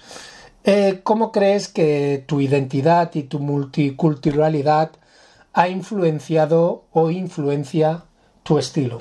Eh, 0.63 0.99
¿Cómo 1.03 1.31
crees 1.31 1.69
que 1.69 2.25
tu 2.27 2.41
identidad 2.41 3.15
y 3.15 3.23
tu 3.23 3.39
multiculturalidad 3.39 4.91
ha 5.53 5.69
influenciado 5.69 6.83
o 6.91 7.09
influencia 7.09 8.03
tu 8.47 8.57
estilo? 8.57 8.97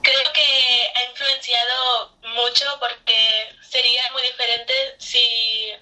Creo 0.00 0.32
que 0.32 0.90
ha 0.94 1.10
influenciado 1.10 2.16
mucho 2.36 2.64
porque 2.78 3.56
sería 3.68 4.02
muy 4.12 4.22
diferente 4.22 4.72
si, 4.98 5.72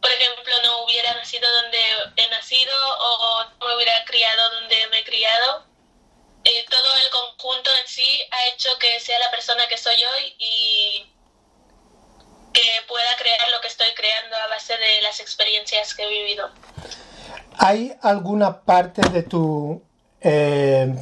por 0.00 0.10
ejemplo, 0.10 0.54
no 0.62 0.84
hubiera 0.84 1.14
nacido 1.14 1.46
donde 1.60 1.78
he 2.16 2.28
nacido 2.30 2.72
o 3.00 3.44
no 3.60 3.68
me 3.68 3.76
hubiera 3.76 4.02
criado 4.06 4.50
donde 4.60 4.86
me 4.90 5.00
he 5.00 5.04
criado. 5.04 5.66
Eh, 6.44 6.64
todo 6.70 6.96
el 7.02 7.10
conjunto 7.10 7.70
en 7.82 7.86
sí 7.86 8.20
ha 8.30 8.46
hecho 8.46 8.70
que 8.78 8.98
sea 9.00 9.18
la 9.18 9.30
persona 9.30 9.66
que 9.68 9.76
soy 9.76 9.96
hoy 10.04 10.34
y 10.38 11.06
que 12.54 12.80
pueda 12.88 13.14
crear 13.18 13.50
lo 13.50 13.60
que 13.60 13.68
estoy 13.68 13.92
creando 13.94 14.36
a 14.36 14.46
base 14.48 14.74
de 14.76 15.02
las 15.02 15.20
experiencias 15.20 15.94
que 15.94 16.04
he 16.04 16.08
vivido. 16.08 16.50
¿Hay 17.58 17.94
alguna 18.02 18.62
parte 18.62 19.02
de 19.10 19.22
tu 19.22 19.82
eh, 20.24 20.94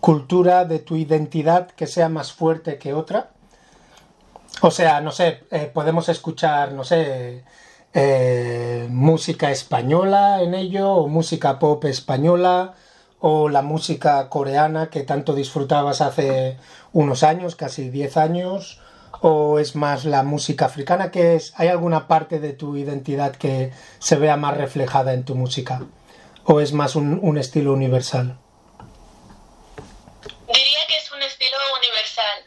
cultura, 0.00 0.64
de 0.64 0.78
tu 0.78 0.96
identidad 0.96 1.68
que 1.70 1.86
sea 1.86 2.08
más 2.08 2.32
fuerte 2.32 2.78
que 2.78 2.94
otra? 2.94 3.30
O 4.60 4.70
sea, 4.70 5.00
no 5.00 5.10
sé, 5.10 5.44
eh, 5.50 5.70
podemos 5.72 6.08
escuchar, 6.08 6.72
no 6.72 6.84
sé, 6.84 7.44
eh, 7.94 8.86
música 8.90 9.50
española 9.50 10.42
en 10.42 10.54
ello, 10.54 10.92
o 10.92 11.08
música 11.08 11.58
pop 11.58 11.84
española, 11.86 12.74
o 13.20 13.48
la 13.48 13.62
música 13.62 14.28
coreana 14.28 14.90
que 14.90 15.02
tanto 15.02 15.34
disfrutabas 15.34 16.00
hace 16.00 16.58
unos 16.92 17.22
años, 17.22 17.56
casi 17.56 17.90
10 17.90 18.16
años, 18.16 18.80
o 19.20 19.58
es 19.58 19.74
más 19.74 20.04
la 20.04 20.22
música 20.22 20.66
africana 20.66 21.10
que 21.10 21.34
es 21.36 21.52
hay 21.56 21.68
alguna 21.68 22.06
parte 22.06 22.38
de 22.38 22.52
tu 22.52 22.76
identidad 22.76 23.34
que 23.34 23.72
se 23.98 24.16
vea 24.16 24.36
más 24.36 24.56
reflejada 24.56 25.12
en 25.12 25.24
tu 25.24 25.34
música 25.34 25.82
o 26.44 26.60
es 26.60 26.72
más 26.72 26.94
un, 26.94 27.18
un 27.20 27.38
estilo 27.38 27.72
universal 27.72 28.38
Diría 30.46 30.86
que 30.88 30.96
es 30.96 31.12
un 31.12 31.22
estilo 31.22 31.56
universal, 31.78 32.44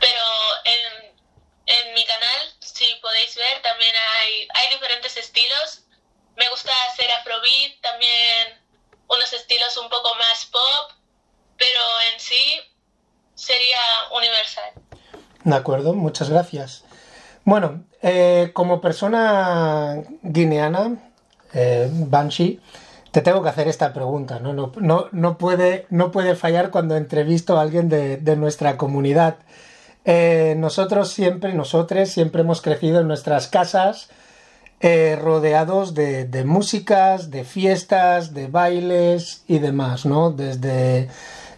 pero 0.00 0.24
en, 0.64 1.14
en 1.66 1.94
mi 1.94 2.04
canal, 2.04 2.40
si 2.58 2.84
podéis 3.16 3.36
ver, 3.36 3.62
también 3.62 3.94
hay, 3.96 4.48
hay 4.54 4.74
diferentes 4.74 5.16
estilos. 5.16 5.84
Me 6.36 6.48
gusta 6.50 6.70
hacer 6.90 7.06
afrobeat, 7.12 7.80
también 7.80 8.60
unos 9.08 9.32
estilos 9.32 9.74
un 9.78 9.88
poco 9.88 10.14
más 10.16 10.44
pop, 10.46 10.98
pero 11.56 11.80
en 12.12 12.20
sí 12.20 12.60
sería 13.34 13.78
universal. 14.14 14.70
de 15.44 15.54
acuerdo 15.54 15.92
muchas 15.94 16.30
gracias 16.30 16.84
bueno 17.44 17.84
eh, 18.02 18.50
como 18.54 18.80
persona 18.80 20.02
guineana 20.22 20.96
eh, 21.52 21.88
Banshee 21.90 22.60
te 23.12 23.20
tengo 23.20 23.42
que 23.42 23.50
hacer 23.50 23.68
esta 23.68 23.92
pregunta 23.92 24.40
no 24.40 24.54
no, 24.54 24.72
no, 24.76 25.08
no 25.12 25.36
puede 25.36 25.86
no 25.90 26.10
puede 26.12 26.34
fallar 26.34 26.70
cuando 26.70 26.96
entrevisto 26.96 27.58
a 27.58 27.60
alguien 27.60 27.90
de, 27.90 28.16
de 28.16 28.36
nuestra 28.36 28.78
comunidad 28.78 29.36
Eh, 30.06 30.54
nosotros 30.56 31.10
siempre, 31.10 31.52
nosotros 31.52 32.08
siempre 32.08 32.40
hemos 32.40 32.62
crecido 32.62 33.00
en 33.00 33.08
nuestras 33.08 33.48
casas 33.48 34.08
eh, 34.80 35.18
rodeados 35.20 35.94
de, 35.94 36.24
de 36.24 36.44
músicas, 36.44 37.30
de 37.30 37.44
fiestas, 37.44 38.32
de 38.32 38.46
bailes 38.46 39.44
y 39.48 39.58
demás, 39.58 40.06
¿no? 40.06 40.30
Desde 40.30 41.10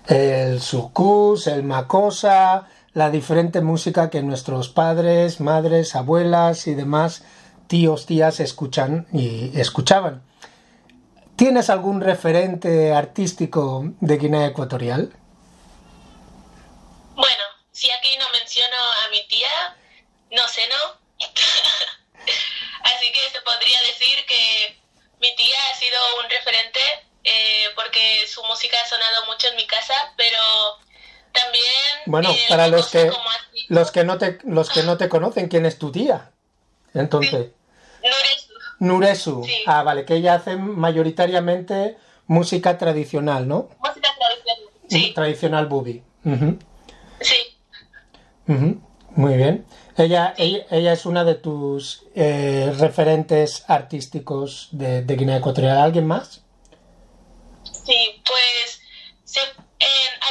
el 0.06 0.60
sucus, 0.60 1.46
el 1.46 1.62
macosa, 1.62 2.66
la 2.94 3.10
diferente 3.10 3.60
música 3.60 4.10
que 4.10 4.22
nuestros 4.22 4.68
padres, 4.70 5.40
madres, 5.40 5.94
abuelas 5.94 6.66
y 6.66 6.74
demás 6.74 7.22
tíos, 7.68 8.06
tías 8.06 8.40
escuchan 8.40 9.06
y 9.12 9.52
escuchaban. 9.60 10.22
¿Tienes 11.36 11.70
algún 11.70 12.00
referente 12.00 12.92
artístico 12.92 13.84
de 14.00 14.16
Guinea 14.16 14.46
Ecuatorial? 14.46 15.12
Bueno, 17.14 17.44
si 17.70 17.88
aquí 17.92 18.16
no 18.18 18.24
menciono 18.32 18.76
a 18.76 19.10
mi 19.10 19.24
tía, 19.28 19.76
no 20.32 20.48
sé, 20.48 20.62
¿no? 20.66 20.98
Así 22.82 23.12
que 23.12 23.20
se 23.30 23.40
podría 23.42 23.80
decir 23.82 24.26
que 24.26 24.76
mi 25.20 25.36
tía 25.36 25.56
ha 25.70 25.76
sido 25.76 25.98
un 26.24 26.30
referente 26.30 26.80
eh, 27.28 27.66
porque 27.74 28.26
su 28.26 28.42
música 28.44 28.76
ha 28.82 28.88
sonado 28.88 29.26
mucho 29.26 29.48
en 29.48 29.56
mi 29.56 29.66
casa, 29.66 29.94
pero 30.16 30.38
también... 31.32 31.64
Bueno, 32.06 32.30
eh, 32.30 32.40
para 32.48 32.68
los 32.68 32.88
que, 32.88 33.10
los, 33.68 33.90
que 33.90 34.04
no 34.04 34.18
te, 34.18 34.38
los 34.44 34.70
que 34.70 34.82
no 34.82 34.96
te 34.96 35.08
conocen, 35.08 35.48
¿quién 35.48 35.66
es 35.66 35.78
tu 35.78 35.92
tía? 35.92 36.30
Entonces, 36.94 37.50
Nuresu. 38.02 38.52
Nuresu. 38.80 39.44
Sí. 39.44 39.62
Ah, 39.66 39.82
vale, 39.82 40.04
que 40.04 40.14
ella 40.14 40.34
hace 40.34 40.56
mayoritariamente 40.56 41.96
música 42.26 42.78
tradicional, 42.78 43.46
¿no? 43.46 43.68
Música 43.80 44.08
tradicional. 44.18 44.64
Sí, 44.88 45.12
Tradicional 45.14 45.66
bubi. 45.66 46.02
Sí. 47.20 47.36
ujú. 48.46 48.80
Muy 49.10 49.36
bien. 49.36 49.66
Ella, 49.96 50.32
ella, 50.38 50.64
ella 50.70 50.92
es 50.92 51.04
una 51.04 51.24
de 51.24 51.34
tus 51.34 52.04
eh, 52.14 52.72
referentes 52.78 53.64
artísticos 53.66 54.68
de, 54.70 55.02
de 55.02 55.16
Guinea 55.16 55.38
Ecuatorial. 55.38 55.78
¿Alguien 55.78 56.06
más? 56.06 56.42
Sí, 57.88 58.22
pues 58.26 58.82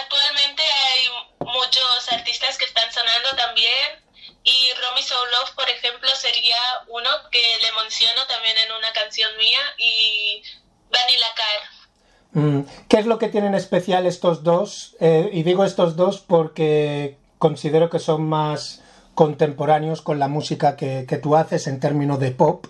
actualmente 0.03 0.61
hay 0.61 1.09
muchos 1.39 2.11
artistas 2.11 2.55
que 2.55 2.65
están 2.65 2.91
sonando 2.93 3.29
también 3.35 4.05
y 4.43 4.69
Romy 4.79 5.01
Soul 5.01 5.27
Love, 5.31 5.55
por 5.55 5.67
ejemplo, 5.67 6.07
sería 6.13 6.55
uno 6.87 7.09
que 7.31 7.39
le 7.39 7.81
menciono 7.81 8.21
también 8.27 8.55
en 8.63 8.71
una 8.77 8.93
canción 8.93 9.31
mía 9.39 9.59
y 9.79 10.43
Vanilla 10.91 11.33
Car. 11.35 12.43
Mm, 12.43 12.87
¿Qué 12.87 12.97
es 12.97 13.07
lo 13.07 13.17
que 13.17 13.29
tienen 13.29 13.55
especial 13.55 14.05
estos 14.05 14.43
dos? 14.43 14.95
Eh, 14.99 15.31
y 15.33 15.41
digo 15.41 15.65
estos 15.65 15.95
dos 15.95 16.19
porque 16.19 17.17
considero 17.39 17.89
que 17.89 17.97
son 17.97 18.29
más 18.29 18.83
contemporáneos 19.15 20.03
con 20.03 20.19
la 20.19 20.27
música 20.27 20.75
que, 20.75 21.07
que 21.09 21.17
tú 21.17 21.35
haces 21.35 21.65
en 21.65 21.79
términos 21.79 22.19
de 22.19 22.29
pop 22.29 22.67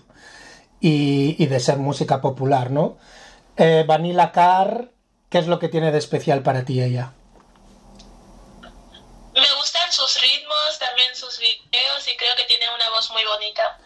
y 0.80 1.44
de 1.44 1.60
ser 1.60 1.76
música 1.76 2.22
popular, 2.22 2.70
¿no? 2.70 2.96
Eh, 3.58 3.84
Vanilla 3.86 4.30
Car, 4.32 4.90
¿qué 5.30 5.38
es 5.38 5.46
lo 5.48 5.58
que 5.58 5.68
tiene 5.68 5.90
de 5.90 5.98
especial 5.98 6.42
para 6.42 6.64
ti 6.64 6.80
ella? 6.82 7.12
Me 9.34 9.54
gustan 9.58 9.90
sus 9.90 10.20
ritmos, 10.20 10.78
también 10.78 11.14
sus 11.14 11.38
videos 11.40 12.06
y 12.06 12.16
creo 12.16 12.34
que 12.36 12.44
tiene 12.44 12.66
una 12.74 12.88
voz 12.90 13.10
muy 13.10 13.22
bonita. 13.24 13.78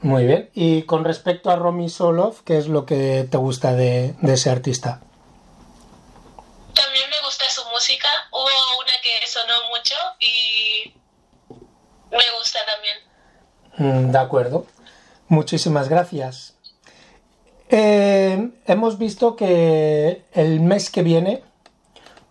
Muy 0.00 0.26
bien. 0.26 0.50
Y 0.54 0.82
con 0.82 1.04
respecto 1.04 1.50
a 1.50 1.56
Romy 1.56 1.88
Solov, 1.88 2.42
¿qué 2.44 2.58
es 2.58 2.66
lo 2.66 2.86
que 2.86 3.26
te 3.30 3.36
gusta 3.36 3.72
de, 3.74 4.14
de 4.20 4.32
ese 4.32 4.50
artista? 4.50 5.00
También 6.74 7.08
me 7.10 7.20
gusta 7.24 7.48
su 7.50 7.64
música, 7.70 8.08
hubo 8.32 8.42
una 8.80 8.92
que 9.02 9.26
sonó 9.26 9.68
mucho 9.68 9.94
y 10.18 10.92
me 12.10 12.24
gusta 12.38 12.58
también. 12.66 14.06
Mm, 14.08 14.10
De 14.10 14.18
acuerdo. 14.18 14.66
Muchísimas 15.28 15.88
gracias. 15.88 16.54
Eh, 17.70 18.50
hemos 18.66 18.98
visto 18.98 19.36
que 19.36 20.24
el 20.32 20.60
mes 20.60 20.90
que 20.90 21.02
viene 21.02 21.42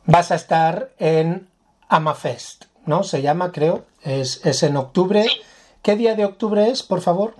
vas 0.06 0.32
a 0.32 0.36
estar 0.36 0.92
en 1.00 1.48
Amafest, 1.88 2.66
¿no? 2.86 3.04
Se 3.04 3.22
llama, 3.22 3.52
creo. 3.52 3.86
Es, 4.04 4.46
es 4.46 4.64
en 4.64 4.76
octubre. 4.76 5.24
Sí. 5.24 5.42
¿Qué 5.82 5.96
día 5.96 6.16
de 6.16 6.26
octubre 6.26 6.70
es, 6.70 6.84
por 6.84 7.02
favor? 7.02 7.36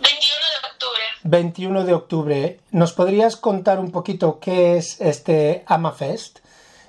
21 0.00 0.14
de 0.62 0.68
octubre. 0.72 1.02
21 1.24 1.84
de 1.84 1.94
octubre. 1.94 2.60
¿Nos 2.70 2.92
podrías 2.92 3.36
contar 3.36 3.78
un 3.78 3.90
poquito 3.90 4.40
qué 4.40 4.78
es 4.78 5.00
este 5.00 5.64
Amafest? 5.66 6.38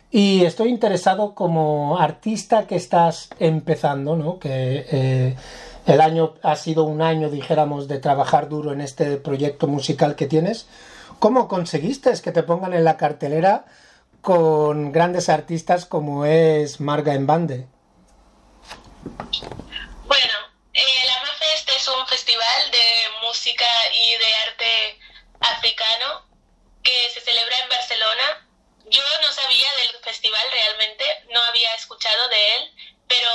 Y 0.10 0.46
estoy 0.46 0.70
interesado 0.70 1.34
como 1.34 1.98
artista 2.00 2.66
que 2.66 2.76
estás 2.76 3.30
empezando, 3.40 4.16
¿no? 4.16 4.40
Que 4.40 4.86
eh, 4.90 5.36
el 5.86 6.02
año 6.02 6.36
ha 6.44 6.56
sido 6.56 6.84
un 6.84 7.02
año, 7.02 7.30
dijéramos, 7.30 7.88
de 7.88 8.00
trabajar 8.00 8.50
duro 8.50 8.72
en 8.72 8.82
este 8.82 9.18
proyecto 9.18 9.68
musical 9.68 10.16
que 10.16 10.28
tienes. 10.28 10.68
¿Cómo 11.20 11.48
conseguiste 11.48 12.12
que 12.22 12.32
te 12.32 12.44
pongan 12.44 12.74
en 12.74 12.84
la 12.84 12.98
cartelera 12.98 13.66
con 14.22 14.92
grandes 14.92 15.30
artistas 15.30 15.86
como 15.86 16.26
es 16.26 16.80
Marga 16.80 17.14
Embande? 17.14 17.68
Bueno, 20.06 20.34
el 20.74 21.10
Amafest 21.20 21.70
es 21.70 21.88
un 21.90 22.08
festival 22.08 22.72
de 22.72 23.28
música 23.28 23.66
y 23.94 24.12
de 24.12 24.36
arte 24.48 25.00
africano 25.42 26.26
que 26.82 27.10
se 27.14 27.20
celebra 27.20 27.56
en 27.64 27.70
Barcelona. 27.70 28.48
Yo 28.90 29.02
no 29.22 29.34
sabía 29.34 29.68
del 29.82 30.02
festival 30.04 30.44
realmente, 30.52 31.04
no 31.34 31.42
había 31.42 31.74
escuchado 31.76 32.30
de 32.30 32.56
él, 32.56 32.72
pero 33.08 33.30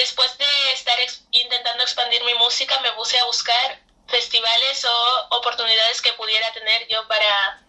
después 0.00 0.38
de 0.38 0.72
estar 0.72 0.98
intentando 1.30 1.82
expandir 1.82 2.24
mi 2.24 2.32
música 2.34 2.80
me 2.80 2.90
puse 2.92 3.18
a 3.18 3.24
buscar 3.26 3.78
festivales 4.08 4.82
o 4.86 5.26
oportunidades 5.36 6.00
que 6.00 6.14
pudiera 6.14 6.50
tener 6.54 6.88
yo 6.88 7.06
para 7.06 7.62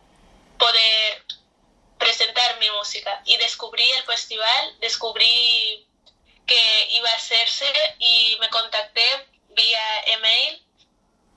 poder 0.58 1.26
presentar 2.00 2.58
mi 2.60 2.70
música. 2.72 3.22
Y 3.26 3.36
descubrí 3.36 3.84
el 3.92 4.04
festival, 4.04 4.80
descubrí 4.80 5.86
que 6.48 6.88
iba 6.92 7.10
a 7.10 7.16
hacerse 7.16 7.70
y 8.00 8.38
me 8.40 8.50
contacté 8.50 9.28
vía 9.50 10.04
email 10.06 10.66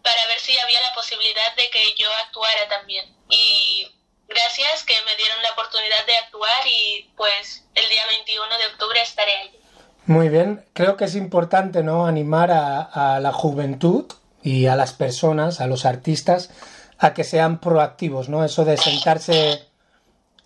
para 0.00 0.26
ver 0.28 0.38
si 0.38 0.56
había 0.58 0.80
la 0.80 0.94
posibilidad 0.94 1.56
de 1.56 1.70
que 1.70 1.94
yo 1.96 2.08
actuara 2.24 2.68
también. 2.68 3.04
Y 3.28 3.90
gracias 4.28 4.84
que 4.84 5.00
me 5.02 5.16
dieron 5.16 5.42
la 5.42 5.50
oportunidad 5.50 6.06
de 6.06 6.16
actuar 6.18 6.66
y 6.68 7.10
pues 7.16 7.64
el 7.74 7.88
día 7.88 8.06
21 8.06 8.58
de 8.58 8.66
octubre 8.68 9.02
estaré 9.02 9.36
allí. 9.38 9.63
Muy 10.06 10.28
bien, 10.28 10.62
creo 10.74 10.96
que 10.96 11.06
es 11.06 11.14
importante 11.14 11.82
¿no? 11.82 12.06
animar 12.06 12.50
a, 12.50 13.18
la 13.20 13.32
juventud 13.32 14.04
y 14.42 14.66
a 14.66 14.76
las 14.76 14.92
personas, 14.92 15.62
a 15.62 15.66
los 15.66 15.86
artistas, 15.86 16.50
a 16.98 17.14
que 17.14 17.24
sean 17.24 17.58
proactivos, 17.58 18.28
¿no? 18.28 18.44
Eso 18.44 18.66
de 18.66 18.76
sentarse, 18.76 19.62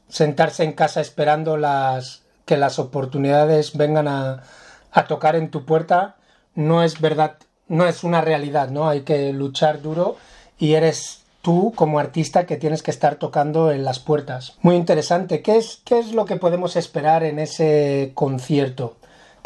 sentarse 0.09 0.63
en 0.63 0.73
casa 0.73 1.01
esperando 1.01 1.57
las, 1.57 2.23
que 2.47 2.57
las 2.57 2.79
oportunidades 2.79 3.77
vengan 3.77 4.07
a, 4.07 4.45
a 4.93 5.07
tocar 5.07 5.35
en 5.35 5.51
tu 5.51 5.65
puerta, 5.65 6.17
no 6.55 6.85
es 6.85 7.01
verdad, 7.01 7.35
no 7.67 7.87
es 7.87 8.05
una 8.05 8.21
realidad, 8.21 8.71
¿no? 8.71 8.89
Hay 8.89 9.01
que 9.01 9.33
luchar 9.33 9.83
duro 9.83 10.17
y 10.57 10.75
eres 10.75 11.23
tú 11.43 11.73
como 11.75 11.99
artista 11.99 12.47
que 12.47 12.57
tienes 12.57 12.85
que 12.85 12.93
estar 12.93 13.17
tocando 13.17 13.73
en 13.73 13.85
las 13.85 13.99
puertas. 13.99 14.57
Muy 14.63 14.77
interesante. 14.77 15.43
¿Qué 15.43 15.57
es, 15.57 15.81
qué 15.85 15.99
es 15.99 16.13
lo 16.13 16.27
que 16.27 16.37
podemos 16.37 16.77
esperar 16.77 17.25
en 17.25 17.39
ese 17.41 18.13
concierto? 18.15 18.98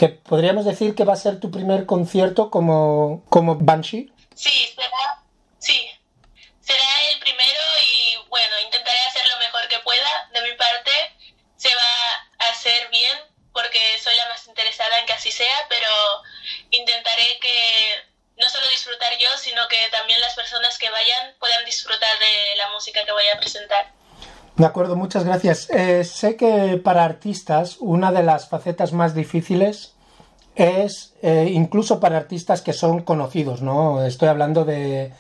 Que 0.02 0.08
podríamos 0.08 0.64
decir 0.64 0.96
que 0.96 1.04
va 1.04 1.12
a 1.12 1.16
ser 1.24 1.38
tu 1.38 1.52
primer 1.52 1.86
concierto 1.86 2.50
como, 2.50 3.22
como 3.28 3.54
Banshee. 3.54 4.12
Sí, 4.34 4.74
será, 4.74 5.22
sí, 5.60 5.78
será 6.60 6.88
el 7.12 7.20
primero 7.20 7.62
y 7.86 8.28
bueno, 8.28 8.52
intentaré 8.64 8.98
hacer 9.06 9.22
lo 9.28 9.38
mejor 9.38 9.68
que 9.68 9.78
pueda. 9.84 10.28
De 10.34 10.42
mi 10.42 10.56
parte, 10.56 10.90
se 11.54 11.68
va 11.68 12.46
a 12.46 12.50
hacer 12.50 12.90
bien 12.90 13.16
porque 13.52 13.78
soy 14.02 14.16
la 14.16 14.28
más 14.28 14.44
interesada 14.48 14.98
en 14.98 15.06
que 15.06 15.12
así 15.12 15.30
sea, 15.30 15.66
pero 15.68 15.86
intentaré 16.72 17.38
que 17.40 17.54
no 18.40 18.48
solo 18.48 18.66
disfrutar 18.70 19.16
yo, 19.20 19.28
sino 19.38 19.68
que 19.68 19.88
también 19.92 20.20
las 20.20 20.34
personas 20.34 20.78
que 20.78 20.90
vayan 20.90 21.36
puedan 21.38 21.64
disfrutar 21.64 22.18
de 22.18 22.56
la 22.56 22.70
música 22.70 23.04
que 23.04 23.12
voy 23.12 23.28
a 23.28 23.38
presentar. 23.38 23.92
De 24.56 24.66
acuerdo, 24.66 24.96
muchas 24.96 25.22
gracias. 25.24 25.70
Eh, 25.70 26.04
sé 26.04 26.36
que 26.36 26.80
para 26.82 27.04
artistas 27.04 27.76
una 27.78 28.10
de 28.10 28.24
las 28.24 28.48
facetas 28.48 28.92
más 28.92 29.14
difíciles 29.14 29.91
es, 30.54 31.14
eh, 31.22 31.50
incluso 31.52 32.00
para 32.00 32.16
artistas 32.16 32.62
que 32.62 32.72
son 32.72 33.02
conocidos, 33.02 33.62
¿no? 33.62 34.04
Estoy 34.04 34.28
hablando 34.28 34.64
de, 34.64 35.12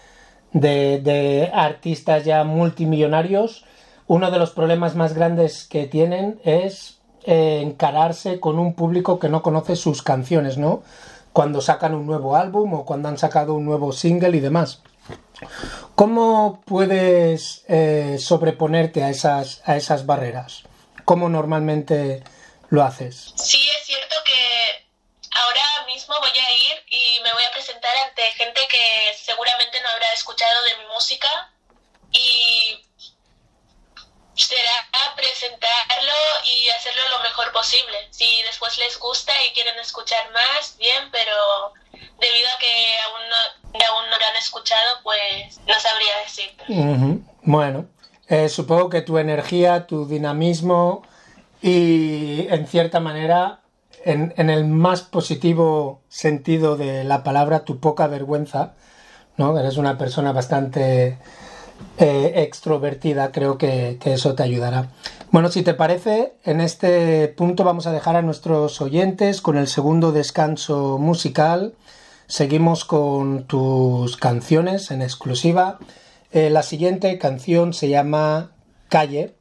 de, 0.52 1.50
artistas 1.52 2.24
ya 2.24 2.44
multimillonarios. 2.44 3.64
Uno 4.06 4.30
de 4.30 4.38
los 4.38 4.50
problemas 4.50 4.94
más 4.94 5.14
grandes 5.14 5.64
que 5.64 5.86
tienen 5.86 6.40
es 6.44 6.98
eh, 7.24 7.60
encararse 7.62 8.40
con 8.40 8.58
un 8.58 8.74
público 8.74 9.18
que 9.18 9.28
no 9.28 9.42
conoce 9.42 9.76
sus 9.76 10.02
canciones, 10.02 10.58
¿no? 10.58 10.82
Cuando 11.32 11.60
sacan 11.62 11.94
un 11.94 12.06
nuevo 12.06 12.36
álbum 12.36 12.74
o 12.74 12.84
cuando 12.84 13.08
han 13.08 13.16
sacado 13.16 13.54
un 13.54 13.64
nuevo 13.64 13.92
single 13.92 14.36
y 14.36 14.40
demás. 14.40 14.82
¿Cómo 15.94 16.62
puedes 16.64 17.64
eh, 17.68 18.16
sobreponerte 18.18 19.02
a 19.02 19.10
esas, 19.10 19.62
a 19.64 19.76
esas 19.76 20.06
barreras? 20.06 20.64
¿Cómo 21.04 21.28
normalmente 21.28 22.22
lo 22.68 22.82
haces? 22.82 23.32
Sí, 23.36 23.58
es 23.58 23.86
cierto 23.86 24.16
que 24.24 24.81
mismo 25.92 26.14
voy 26.20 26.30
a 26.30 26.50
ir 26.52 26.84
y 26.88 27.20
me 27.22 27.32
voy 27.32 27.44
a 27.44 27.52
presentar 27.52 27.94
ante 28.08 28.22
gente 28.32 28.60
que 28.68 29.14
seguramente 29.22 29.80
no 29.82 29.88
habrá 29.90 30.12
escuchado 30.12 30.62
de 30.64 30.78
mi 30.78 30.92
música 30.92 31.28
y 32.12 32.84
será 34.34 35.14
presentarlo 35.14 36.12
y 36.44 36.68
hacerlo 36.70 37.02
lo 37.10 37.22
mejor 37.22 37.52
posible. 37.52 38.08
Si 38.10 38.42
después 38.42 38.78
les 38.78 38.98
gusta 38.98 39.32
y 39.44 39.52
quieren 39.52 39.78
escuchar 39.78 40.30
más, 40.32 40.76
bien, 40.78 41.10
pero 41.10 41.72
debido 41.92 42.48
a 42.48 42.58
que 42.58 42.96
aún 43.04 43.28
no, 43.28 43.84
aún 43.86 44.10
no 44.10 44.18
lo 44.18 44.26
han 44.26 44.36
escuchado, 44.36 44.98
pues 45.02 45.58
no 45.66 45.74
sabría 45.78 46.16
decir. 46.24 47.22
Bueno, 47.42 47.86
eh, 48.28 48.48
supongo 48.48 48.88
que 48.88 49.02
tu 49.02 49.18
energía, 49.18 49.86
tu 49.86 50.06
dinamismo 50.06 51.06
y 51.60 52.48
en 52.48 52.66
cierta 52.66 52.98
manera, 52.98 53.61
en, 54.04 54.50
el 54.50 54.64
más 54.66 55.02
positivo 55.02 56.00
sentido 56.08 56.76
de 56.76 57.04
la 57.04 57.22
palabra, 57.22 57.64
tu 57.64 57.78
poca 57.78 58.06
vergüenza, 58.06 58.74
¿no? 59.36 59.58
Eres 59.58 59.76
una 59.76 59.98
persona 59.98 60.32
bastante 60.32 61.18
eh, 61.98 62.32
extrovertida, 62.36 63.32
creo 63.32 63.58
que, 63.58 63.98
eso 64.04 64.34
te 64.34 64.42
ayudará. 64.42 64.90
Bueno, 65.30 65.48
si 65.48 65.62
te 65.62 65.74
parece, 65.74 66.34
en 66.44 66.60
este 66.60 67.28
punto 67.28 67.64
vamos 67.64 67.86
a 67.86 67.92
dejar 67.92 68.16
a 68.16 68.22
nuestros 68.22 68.80
oyentes 68.80 69.40
con 69.40 69.56
el 69.56 69.66
segundo 69.66 70.12
descanso 70.12 70.98
musical. 70.98 71.74
Seguimos 72.26 72.84
con 72.84 73.44
tus 73.44 74.16
canciones 74.16 74.90
en 74.90 75.02
exclusiva. 75.02 75.78
Eh, 76.30 76.50
la 76.50 76.62
siguiente 76.62 77.18
canción 77.18 77.72
se 77.74 77.88
llama 77.88 78.52
Calle 78.88 79.34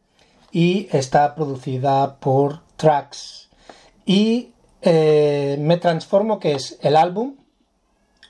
y 0.52 0.88
está 0.92 1.36
producida 1.36 2.18
por 2.20 2.62
Tracks. 2.76 3.41
Y 4.06 4.54
eh, 4.82 5.58
Me 5.60 5.78
Transformo, 5.78 6.40
que 6.40 6.54
es 6.54 6.78
el 6.82 6.96
álbum, 6.96 7.36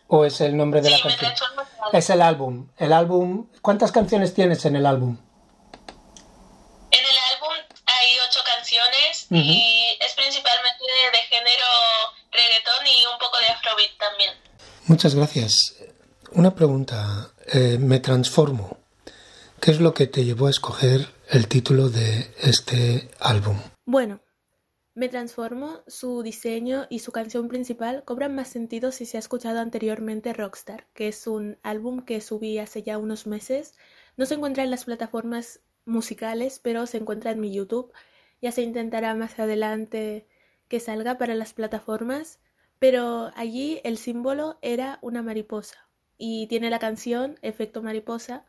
o 0.07 0.25
es 0.25 0.41
el 0.41 0.57
nombre 0.57 0.81
de 0.81 0.89
la 0.89 0.99
canción? 1.01 1.31
Es 1.93 2.09
el 2.09 2.21
álbum. 2.21 2.67
El 2.77 2.91
álbum. 2.93 3.47
¿Cuántas 3.61 3.91
canciones 3.91 4.33
tienes 4.33 4.65
en 4.65 4.75
el 4.75 4.85
álbum? 4.85 5.17
En 6.91 6.99
el 6.99 7.17
álbum 7.33 7.55
hay 7.85 8.09
ocho 8.27 8.39
canciones 8.45 9.27
y 9.29 9.97
es 9.99 10.13
principalmente 10.13 10.83
de, 11.13 11.17
género 11.29 11.65
reggaetón 12.31 12.87
y 12.87 13.05
un 13.05 13.19
poco 13.19 13.37
de 13.39 13.45
afrobeat 13.47 13.97
también. 13.97 14.33
Muchas 14.87 15.15
gracias. 15.15 15.75
Una 16.33 16.53
pregunta. 16.53 17.31
Eh, 17.53 17.77
me 17.79 17.99
transformo. 17.99 18.77
¿Qué 19.61 19.71
es 19.71 19.79
lo 19.79 19.93
que 19.93 20.07
te 20.07 20.25
llevó 20.25 20.47
a 20.47 20.49
escoger 20.49 21.07
el 21.29 21.47
título 21.47 21.89
de 21.89 22.33
este 22.41 23.11
álbum? 23.19 23.61
Bueno, 23.85 24.19
me 25.01 25.09
transformo, 25.09 25.81
su 25.87 26.21
diseño 26.21 26.85
y 26.87 26.99
su 26.99 27.11
canción 27.11 27.47
principal 27.47 28.03
cobran 28.05 28.35
más 28.35 28.49
sentido 28.49 28.91
si 28.91 29.07
se 29.07 29.17
ha 29.17 29.19
escuchado 29.19 29.59
anteriormente 29.59 30.31
Rockstar, 30.31 30.85
que 30.93 31.07
es 31.07 31.25
un 31.25 31.57
álbum 31.63 32.05
que 32.05 32.21
subí 32.21 32.59
hace 32.59 32.83
ya 32.83 32.99
unos 32.99 33.25
meses. 33.25 33.75
No 34.15 34.27
se 34.27 34.35
encuentra 34.35 34.63
en 34.63 34.69
las 34.69 34.85
plataformas 34.85 35.61
musicales, 35.85 36.59
pero 36.59 36.85
se 36.85 36.97
encuentra 36.99 37.31
en 37.31 37.39
mi 37.39 37.51
YouTube. 37.51 37.91
Ya 38.43 38.51
se 38.51 38.61
intentará 38.61 39.15
más 39.15 39.39
adelante 39.39 40.27
que 40.67 40.79
salga 40.79 41.17
para 41.17 41.33
las 41.33 41.53
plataformas, 41.53 42.39
pero 42.77 43.31
allí 43.35 43.81
el 43.83 43.97
símbolo 43.97 44.59
era 44.61 44.99
una 45.01 45.23
mariposa 45.23 45.89
y 46.19 46.45
tiene 46.45 46.69
la 46.69 46.77
canción 46.77 47.39
Efecto 47.41 47.81
Mariposa, 47.81 48.45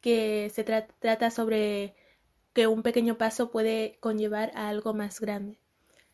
que 0.00 0.48
se 0.54 0.62
trata 0.62 1.32
sobre 1.32 1.96
que 2.52 2.68
un 2.68 2.84
pequeño 2.84 3.18
paso 3.18 3.50
puede 3.50 3.98
conllevar 3.98 4.52
a 4.54 4.68
algo 4.68 4.94
más 4.94 5.18
grande. 5.18 5.58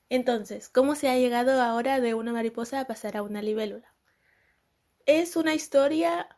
Entonces, 0.08 0.68
¿cómo 0.68 0.94
se 0.94 1.08
ha 1.08 1.16
llegado 1.16 1.60
ahora 1.62 2.00
de 2.00 2.14
una 2.14 2.32
mariposa 2.32 2.80
a 2.80 2.86
pasar 2.86 3.16
a 3.16 3.22
una 3.22 3.42
libélula? 3.42 3.94
Es 5.06 5.36
una 5.36 5.54
historia 5.54 6.28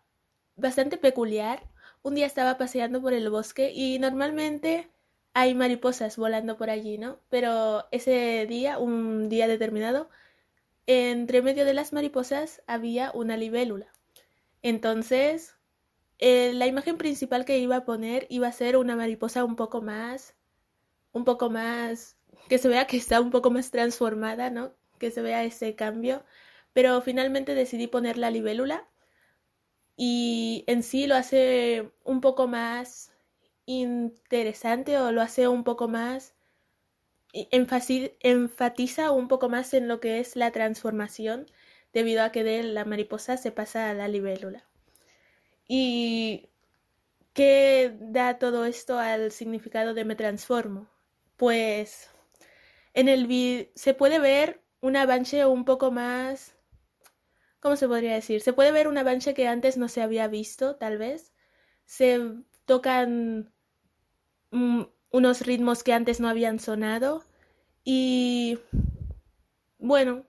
bastante 0.56 0.96
peculiar. 0.96 1.68
Un 2.02 2.14
día 2.14 2.26
estaba 2.26 2.58
paseando 2.58 3.00
por 3.02 3.12
el 3.12 3.28
bosque 3.30 3.72
y 3.74 3.98
normalmente 3.98 4.90
hay 5.34 5.54
mariposas 5.54 6.16
volando 6.16 6.56
por 6.56 6.70
allí, 6.70 6.98
¿no? 6.98 7.20
Pero 7.28 7.86
ese 7.90 8.46
día, 8.48 8.78
un 8.78 9.28
día 9.28 9.48
determinado, 9.48 10.08
entre 10.86 11.42
medio 11.42 11.64
de 11.64 11.74
las 11.74 11.92
mariposas 11.92 12.62
había 12.66 13.10
una 13.12 13.36
libélula. 13.36 13.88
Entonces, 14.62 15.56
eh, 16.18 16.52
la 16.54 16.66
imagen 16.66 16.96
principal 16.96 17.44
que 17.44 17.58
iba 17.58 17.76
a 17.76 17.84
poner 17.84 18.26
iba 18.30 18.48
a 18.48 18.52
ser 18.52 18.76
una 18.76 18.96
mariposa 18.96 19.44
un 19.44 19.56
poco 19.56 19.82
más, 19.82 20.34
un 21.12 21.24
poco 21.24 21.50
más 21.50 22.15
que 22.48 22.58
se 22.58 22.68
vea 22.68 22.86
que 22.86 22.96
está 22.96 23.20
un 23.20 23.30
poco 23.30 23.50
más 23.50 23.70
transformada, 23.70 24.50
¿no? 24.50 24.72
Que 24.98 25.10
se 25.10 25.22
vea 25.22 25.44
ese 25.44 25.74
cambio. 25.74 26.24
Pero 26.72 27.00
finalmente 27.02 27.54
decidí 27.54 27.86
poner 27.86 28.18
la 28.18 28.30
libélula 28.30 28.86
y 29.96 30.64
en 30.66 30.82
sí 30.82 31.06
lo 31.06 31.16
hace 31.16 31.90
un 32.04 32.20
poco 32.20 32.48
más 32.48 33.12
interesante 33.66 34.98
o 34.98 35.12
lo 35.12 35.22
hace 35.22 35.48
un 35.48 35.64
poco 35.64 35.88
más 35.88 36.34
enfatiza 37.50 39.10
un 39.10 39.28
poco 39.28 39.48
más 39.48 39.74
en 39.74 39.88
lo 39.88 40.00
que 40.00 40.20
es 40.20 40.36
la 40.36 40.50
transformación 40.52 41.46
debido 41.92 42.22
a 42.22 42.32
que 42.32 42.44
de 42.44 42.62
la 42.62 42.84
mariposa 42.84 43.36
se 43.36 43.52
pasa 43.52 43.90
a 43.90 43.94
la 43.94 44.08
libélula. 44.08 44.64
¿Y 45.68 46.48
qué 47.32 47.94
da 48.00 48.38
todo 48.38 48.64
esto 48.64 48.98
al 48.98 49.32
significado 49.32 49.94
de 49.94 50.04
me 50.04 50.16
transformo? 50.16 50.88
Pues 51.36 52.10
en 52.96 53.08
el 53.08 53.26
video 53.26 53.66
se 53.74 53.92
puede 53.92 54.18
ver 54.18 54.62
un 54.80 54.96
avance 54.96 55.44
un 55.46 55.64
poco 55.64 55.92
más... 55.92 56.56
¿Cómo 57.60 57.76
se 57.76 57.88
podría 57.88 58.14
decir? 58.14 58.40
Se 58.40 58.54
puede 58.54 58.72
ver 58.72 58.88
un 58.88 58.96
avance 58.96 59.34
que 59.34 59.48
antes 59.48 59.76
no 59.76 59.88
se 59.88 60.00
había 60.00 60.28
visto, 60.28 60.76
tal 60.76 60.96
vez. 60.96 61.34
Se 61.84 62.20
tocan 62.64 63.52
mm, 64.50 64.82
unos 65.10 65.40
ritmos 65.42 65.82
que 65.82 65.92
antes 65.92 66.20
no 66.20 66.28
habían 66.28 66.58
sonado. 66.58 67.24
Y 67.84 68.58
bueno, 69.78 70.24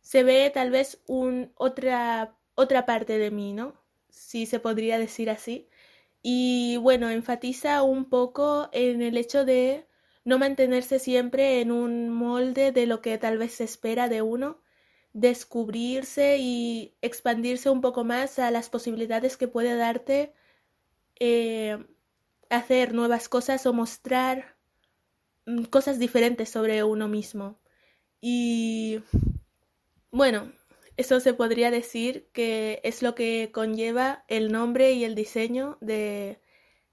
se 0.00 0.24
ve 0.24 0.50
tal 0.52 0.70
vez 0.70 1.00
un, 1.06 1.52
otra, 1.54 2.36
otra 2.56 2.86
parte 2.86 3.18
de 3.18 3.30
mí, 3.30 3.52
¿no? 3.52 3.74
Si 4.08 4.46
se 4.46 4.58
podría 4.58 4.98
decir 4.98 5.30
así. 5.30 5.68
Y 6.22 6.76
bueno, 6.78 7.08
enfatiza 7.08 7.82
un 7.82 8.06
poco 8.08 8.68
en 8.72 9.00
el 9.02 9.16
hecho 9.16 9.44
de 9.44 9.86
no 10.30 10.38
mantenerse 10.38 11.00
siempre 11.00 11.60
en 11.60 11.72
un 11.72 12.08
molde 12.08 12.70
de 12.70 12.86
lo 12.86 13.02
que 13.02 13.18
tal 13.18 13.36
vez 13.36 13.54
se 13.54 13.64
espera 13.64 14.08
de 14.08 14.22
uno, 14.22 14.62
descubrirse 15.12 16.38
y 16.38 16.94
expandirse 17.02 17.68
un 17.68 17.80
poco 17.80 18.04
más 18.04 18.38
a 18.38 18.52
las 18.52 18.70
posibilidades 18.70 19.36
que 19.36 19.48
puede 19.48 19.74
darte 19.74 20.32
eh, 21.18 21.84
hacer 22.48 22.94
nuevas 22.94 23.28
cosas 23.28 23.66
o 23.66 23.72
mostrar 23.72 24.56
mm, 25.46 25.64
cosas 25.64 25.98
diferentes 25.98 26.48
sobre 26.48 26.84
uno 26.84 27.08
mismo. 27.08 27.58
Y 28.20 29.00
bueno, 30.12 30.52
eso 30.96 31.18
se 31.18 31.34
podría 31.34 31.72
decir 31.72 32.28
que 32.32 32.80
es 32.84 33.02
lo 33.02 33.16
que 33.16 33.50
conlleva 33.52 34.24
el 34.28 34.52
nombre 34.52 34.92
y 34.92 35.02
el 35.02 35.16
diseño 35.16 35.76
de 35.80 36.40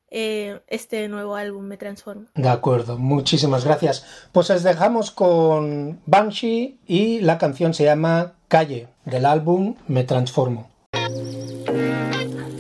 eh, 0.10 0.62
este 0.68 1.08
nuevo 1.08 1.36
álbum 1.36 1.66
Me 1.66 1.78
Transformo. 1.78 2.26
De 2.36 2.50
acuerdo, 2.50 2.98
muchísimas 2.98 3.66
gracias. 3.66 4.06
Pues 4.32 4.50
les 4.50 4.64
dejamos 4.64 5.12
con 5.12 6.00
Banshee 6.06 6.80
y 6.86 7.20
la 7.22 7.38
canción 7.38 7.74
se 7.74 7.84
llama 7.84 8.34
Calle 8.48 8.88
del 9.06 9.26
álbum 9.26 9.76
Me 9.88 10.04
Transformo. 10.04 10.70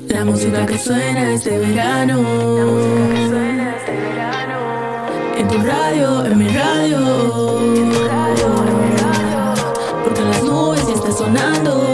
La 0.08 0.26
música 0.26 0.66
que 0.66 0.78
suena 0.78 1.32
este 1.32 1.58
verano. 1.58 2.22
La 2.22 2.66
música 2.66 3.14
que 3.14 3.28
suena 3.28 3.76
este 3.78 3.92
verano. 3.92 5.38
En 5.38 5.48
tu 5.48 5.58
radio, 5.60 6.26
en 6.26 6.38
mi 6.38 6.48
radio. 6.50 6.98
En 7.60 7.92
tu 7.92 8.08
radio, 8.08 8.48
en 8.68 8.90
mi 8.90 8.96
radio. 8.98 10.04
Porque 10.04 10.22
las 10.22 10.44
nubes 10.44 10.88
ya 10.88 10.94
está 10.94 11.12
sonando. 11.12 11.87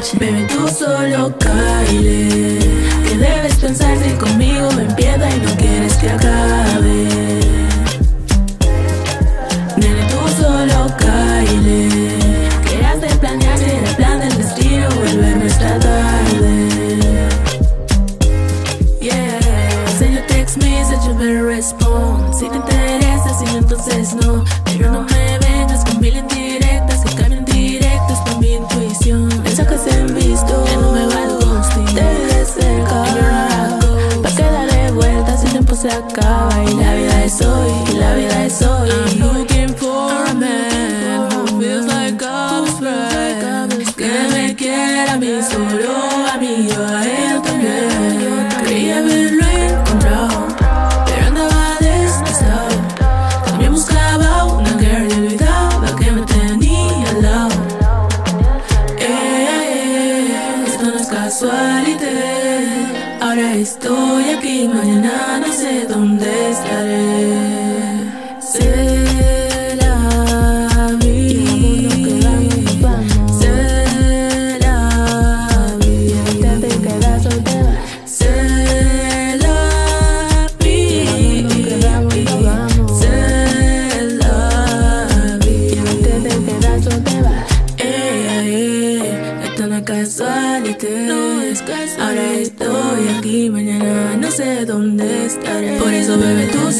Panche. 0.00 0.18
Bebé, 0.18 0.46
tú 0.46 0.66
solo 0.68 1.32
caile. 1.38 2.58
Que 3.06 3.18
debes 3.18 3.54
pensar 3.56 3.96
si 3.98 4.10
conmigo 4.14 4.70
empieza 4.70 5.30
y 5.30 5.40
no 5.40 5.56
quieres 5.56 5.94
que 5.94 6.08
acabe. 6.08 7.29
Estoy 63.60 64.24
aquí, 64.30 64.68
mañana 64.68 65.38
no 65.46 65.52
sé 65.52 65.84
dónde 65.86 65.99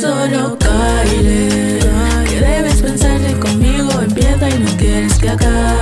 solo 0.00 0.56
caile. 0.58 1.78
Que 2.28 2.40
debes 2.40 2.80
pensar 2.80 3.20
que 3.20 3.38
conmigo 3.38 3.90
empieza 4.00 4.48
y 4.48 4.58
no 4.58 4.76
quieres 4.78 5.18
que 5.18 5.28
acabe. 5.28 5.79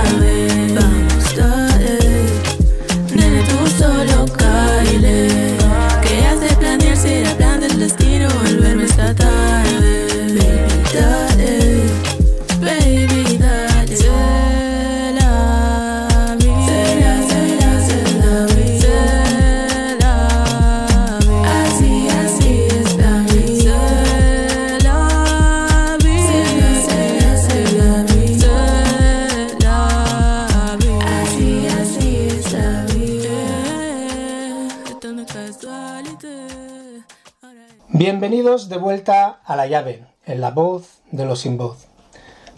Bienvenidos 37.99 38.69
de 38.69 38.77
vuelta 38.77 39.41
a 39.43 39.57
la 39.57 39.67
llave, 39.67 40.05
en 40.25 40.39
la 40.39 40.51
voz 40.51 41.01
de 41.11 41.25
los 41.25 41.41
sin 41.41 41.57
voz. 41.57 41.87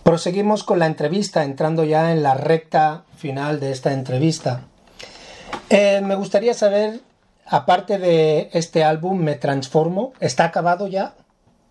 Proseguimos 0.04 0.63
con 0.63 0.77
la 0.77 0.86
entrevista, 0.86 1.43
entrando 1.43 1.84
ya 1.84 2.12
en 2.12 2.21
la 2.21 2.36
recta 2.36 3.06
final 3.17 3.60
de 3.60 3.71
esta 3.71 3.91
entrevista. 3.91 4.65
Eh, 5.71 5.99
me 6.04 6.13
gustaría 6.13 6.54
saber, 6.54 6.99
aparte 7.47 7.97
de 7.97 8.51
este 8.54 8.84
álbum 8.84 9.17
Me 9.17 9.34
Transformo, 9.34 10.13
¿está 10.19 10.43
acabado 10.43 10.88
ya? 10.88 11.15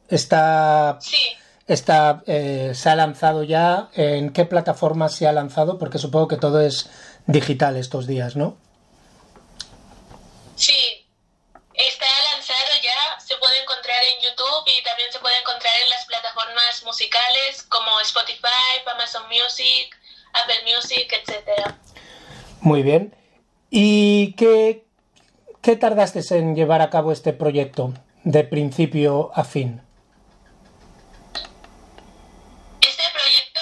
¿Está, 0.09 0.99
Sí, 1.01 1.29
está, 1.69 2.25
eh, 2.27 2.73
¿Se 2.75 2.91
ha 2.91 2.97
lanzado 2.97 3.45
ya? 3.45 3.89
¿En 3.95 4.33
qué 4.33 4.47
plataforma 4.47 5.09
se 5.09 5.29
ha 5.29 5.33
lanzado? 5.33 5.79
Porque 5.79 5.99
supongo 5.99 6.27
que 6.27 6.39
todo 6.39 6.61
es 6.61 6.91
digital 7.29 7.77
estos 7.77 8.09
días, 8.09 8.35
¿no? 8.35 8.57
sí. 10.57 10.75
Está 11.81 12.05
lanzado 12.35 12.77
ya, 12.83 13.19
se 13.19 13.35
puede 13.37 13.59
encontrar 13.59 14.05
en 14.05 14.21
YouTube 14.21 14.65
y 14.67 14.83
también 14.83 15.11
se 15.11 15.19
puede 15.19 15.39
encontrar 15.39 15.73
en 15.83 15.89
las 15.89 16.05
plataformas 16.61 16.85
musicales 16.85 17.63
como 17.69 18.01
Spotify, 18.01 18.83
Amazon 18.93 19.23
Music, 19.29 19.97
Apple 20.33 20.75
Music, 20.75 21.13
etcétera. 21.13 21.79
Muy 22.61 22.83
bien. 22.83 23.15
¿Y 23.71 24.35
qué, 24.35 24.85
qué 25.63 25.77
tardaste 25.77 26.21
en 26.37 26.55
llevar 26.55 26.83
a 26.83 26.91
cabo 26.91 27.13
este 27.13 27.33
proyecto 27.33 27.95
de 28.25 28.45
principio 28.45 29.31
a 29.35 29.45
fin? 29.45 29.81
Este 32.81 33.05
proyecto 33.13 33.61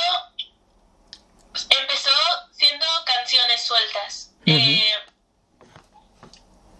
empezó 1.80 2.10
siendo 2.52 2.86
canciones 3.04 3.64
sueltas. 3.64 4.32
Eh, 4.46 4.82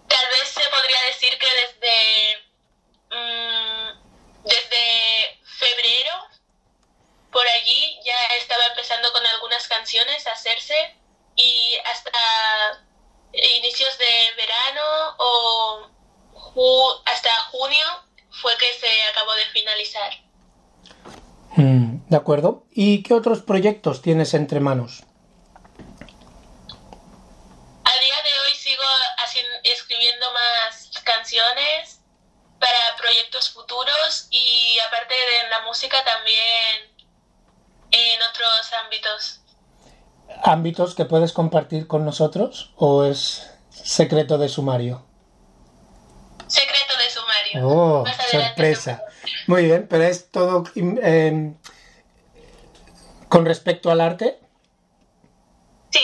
tal 0.07 0.25
vez 0.27 0.49
se 0.49 0.61
podría 0.69 1.03
decir 1.07 1.37
que 1.37 1.47
desde, 1.61 2.37
mm, 3.11 3.99
desde 4.43 5.39
febrero, 5.59 6.13
por 7.31 7.38
allí, 7.49 7.99
ya 8.05 8.19
estaba 8.37 8.65
empezando 8.67 9.11
con 9.11 9.25
algunas 9.25 9.67
canciones 9.67 10.25
a 10.27 10.31
hacerse 10.31 10.95
y 11.35 11.75
hasta 11.85 12.85
inicios 13.33 13.97
de 13.97 14.29
verano 14.35 14.81
o 15.17 15.89
ju- 16.33 17.01
hasta 17.05 17.35
junio 17.51 17.85
fue 18.41 18.55
que 18.57 18.71
se 18.79 19.03
acabó 19.11 19.33
de 19.33 19.45
finalizar. 19.45 20.13
Mm, 21.55 22.07
de 22.09 22.17
acuerdo. 22.17 22.65
¿Y 22.71 23.03
qué 23.03 23.13
otros 23.13 23.41
proyectos 23.41 24.01
tienes 24.01 24.33
entre 24.33 24.59
manos? 24.59 25.03
A 27.85 27.93
día 27.99 28.15
de 28.23 28.39
hoy 28.45 28.55
sigo 28.55 28.83
haciendo, 29.17 29.51
escribiendo 29.63 30.31
más 30.31 30.91
canciones 31.03 32.01
para 32.59 32.95
proyectos 32.97 33.51
futuros 33.51 34.27
y 34.29 34.77
aparte 34.87 35.13
de 35.13 35.49
la 35.49 35.61
música 35.61 36.03
también 36.03 36.88
otros 38.41 38.71
ámbitos. 38.85 39.41
¿Ámbitos 40.43 40.95
que 40.95 41.05
puedes 41.05 41.33
compartir 41.33 41.87
con 41.87 42.05
nosotros 42.05 42.73
o 42.77 43.03
es 43.03 43.49
secreto 43.69 44.37
de 44.37 44.47
sumario? 44.49 45.03
Secreto 46.47 46.93
de 46.97 47.09
sumario. 47.09 47.67
Oh, 47.67 48.05
sorpresa. 48.31 49.03
Muy 49.47 49.65
bien, 49.65 49.87
pero 49.89 50.03
es 50.03 50.29
todo 50.31 50.63
im- 50.75 50.99
em, 51.03 51.55
con 53.27 53.45
respecto 53.45 53.91
al 53.91 54.01
arte. 54.01 54.39
Sí, 55.91 55.99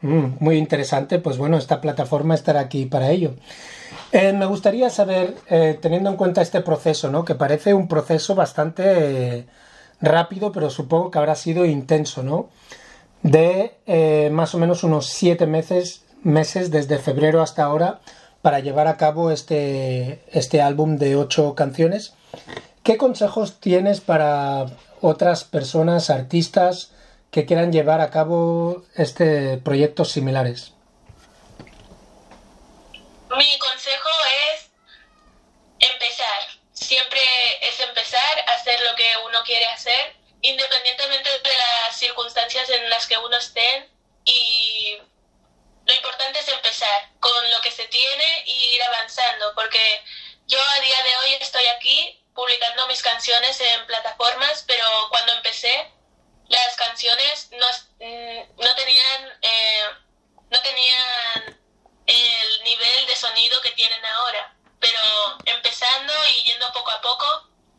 Mm, 0.00 0.36
muy 0.38 0.56
interesante, 0.58 1.18
pues 1.18 1.38
bueno, 1.38 1.56
esta 1.58 1.80
plataforma 1.80 2.34
estará 2.34 2.60
aquí 2.60 2.86
para 2.86 3.10
ello. 3.10 3.34
Eh, 4.12 4.32
me 4.32 4.46
gustaría 4.46 4.90
saber, 4.90 5.34
eh, 5.48 5.76
teniendo 5.82 6.08
en 6.10 6.16
cuenta 6.16 6.40
este 6.40 6.60
proceso, 6.60 7.10
¿no? 7.10 7.24
Que 7.24 7.34
parece 7.34 7.74
un 7.74 7.88
proceso 7.88 8.34
bastante 8.36 9.48
rápido, 10.00 10.52
pero 10.52 10.70
supongo 10.70 11.10
que 11.10 11.18
habrá 11.18 11.34
sido 11.34 11.64
intenso, 11.64 12.22
¿no? 12.22 12.48
De 13.22 13.76
eh, 13.86 14.30
más 14.32 14.54
o 14.54 14.58
menos 14.58 14.84
unos 14.84 15.06
siete 15.06 15.46
meses, 15.46 16.04
meses 16.22 16.70
desde 16.70 16.98
febrero 16.98 17.42
hasta 17.42 17.64
ahora 17.64 18.00
para 18.42 18.60
llevar 18.60 18.86
a 18.86 18.96
cabo 18.96 19.30
este, 19.30 20.22
este 20.30 20.62
álbum 20.62 20.96
de 20.96 21.16
ocho 21.16 21.54
canciones. 21.54 22.14
¿Qué 22.82 22.96
consejos 22.96 23.60
tienes 23.60 24.00
para 24.00 24.66
otras 25.00 25.44
personas, 25.44 26.10
artistas, 26.10 26.92
que 27.30 27.44
quieran 27.44 27.72
llevar 27.72 28.00
a 28.00 28.10
cabo 28.10 28.84
este 28.94 29.58
proyectos 29.58 30.10
similares? 30.12 30.72
mi 33.36 33.58
consejo 33.58 34.08
es 34.52 34.70
empezar. 35.78 36.40
Siempre 36.72 37.20
quiere 39.48 39.66
hacer, 39.66 40.14
independientemente 40.42 41.30
de 41.30 41.54
las 41.56 41.96
circunstancias 41.96 42.68
en 42.68 42.88
las 42.90 43.06
que 43.06 43.16
uno 43.16 43.36
esté. 43.38 43.88
Y 44.24 44.98
lo 45.86 45.94
importante 45.94 46.38
es 46.38 46.48
empezar 46.48 46.98
con 47.18 47.50
lo 47.50 47.60
que 47.62 47.70
se 47.70 47.86
tiene 47.88 48.42
y 48.46 48.74
ir 48.76 48.82
avanzando, 48.84 49.54
porque 49.54 49.82
yo 50.46 50.58
a 50.60 50.80
día 50.80 51.02
de 51.02 51.16
hoy 51.16 51.34
estoy 51.40 51.66
aquí 51.66 52.22
publicando 52.34 52.86
mis 52.88 53.00
canciones 53.02 53.58
en 53.60 53.86
plataformas, 53.86 54.64
pero 54.66 54.84
cuando 55.08 55.32
empecé 55.32 55.90
las 56.48 56.76
canciones 56.76 57.48
no, 57.52 57.66
mm, 58.00 58.62
no 58.64 58.74
tenían 58.74 59.38
eh, 59.42 59.84
no 60.50 60.60
tenían 60.62 61.60
el 62.06 62.64
nivel 62.64 63.06
de 63.06 63.16
sonido 63.16 63.60
que 63.62 63.70
tienen 63.72 64.04
ahora. 64.04 64.54
Pero 64.80 65.00
empezando 65.46 66.12
y 66.26 66.44
yendo 66.44 66.70
poco 66.72 66.90
a 66.90 67.00
poco, 67.00 67.26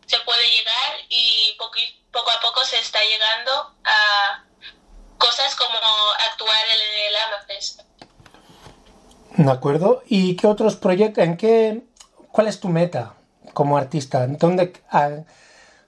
se 0.06 0.20
puede 0.22 0.46
llegar 0.50 0.92
y 1.10 1.56
poqui- 1.58 1.96
poco 2.12 2.30
a 2.32 2.40
poco 2.42 2.66
se 2.66 2.78
está 2.80 3.02
llegando 3.04 3.76
a 3.86 4.44
cosas 5.18 5.56
como 5.56 5.80
actuar 6.32 6.66
en 6.68 6.82
el 7.08 7.16
Amafest. 7.16 7.82
¿De 9.40 9.50
acuerdo? 9.50 10.04
¿Y 10.06 10.36
qué 10.36 10.48
otros 10.48 10.76
proyectos? 10.76 11.24
¿En 11.24 11.38
qué? 11.38 11.84
¿Cuál 12.34 12.48
es 12.48 12.60
tu 12.60 12.68
meta 12.68 13.14
como 13.54 13.78
artista? 13.78 14.28
¿Dónde, 14.28 14.74
a- 14.92 15.24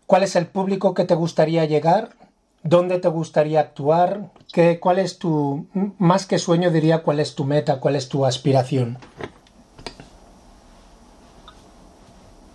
¿Cuál 0.07 0.23
es 0.23 0.37
el 0.37 0.47
público 0.47 0.93
que 0.93 1.03
te 1.03 1.15
gustaría 1.15 1.65
llegar? 1.65 2.15
¿Dónde 2.63 2.99
te 2.99 3.09
gustaría 3.09 3.59
actuar? 3.59 4.29
¿Qué, 4.53 4.79
¿Cuál 4.79 4.99
es 4.99 5.19
tu, 5.19 5.67
más 5.99 6.25
que 6.25 6.39
sueño 6.39 6.71
diría, 6.71 7.03
cuál 7.03 7.19
es 7.19 7.35
tu 7.35 7.43
meta, 7.43 7.81
cuál 7.81 7.97
es 7.97 8.07
tu 8.07 8.25
aspiración? 8.25 8.97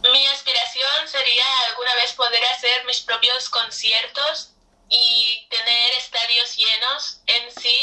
Mi 0.02 0.26
aspiración 0.28 0.96
sería 1.09 1.44
alguna 1.70 1.94
vez 1.96 2.12
poder 2.14 2.40
hacer 2.54 2.87
mis 2.87 3.00
propios 3.02 3.50
conciertos 3.50 4.54
y 4.88 5.46
tener 5.50 5.90
estadios 5.98 6.56
llenos. 6.56 7.20
En 7.26 7.50
sí, 7.61 7.78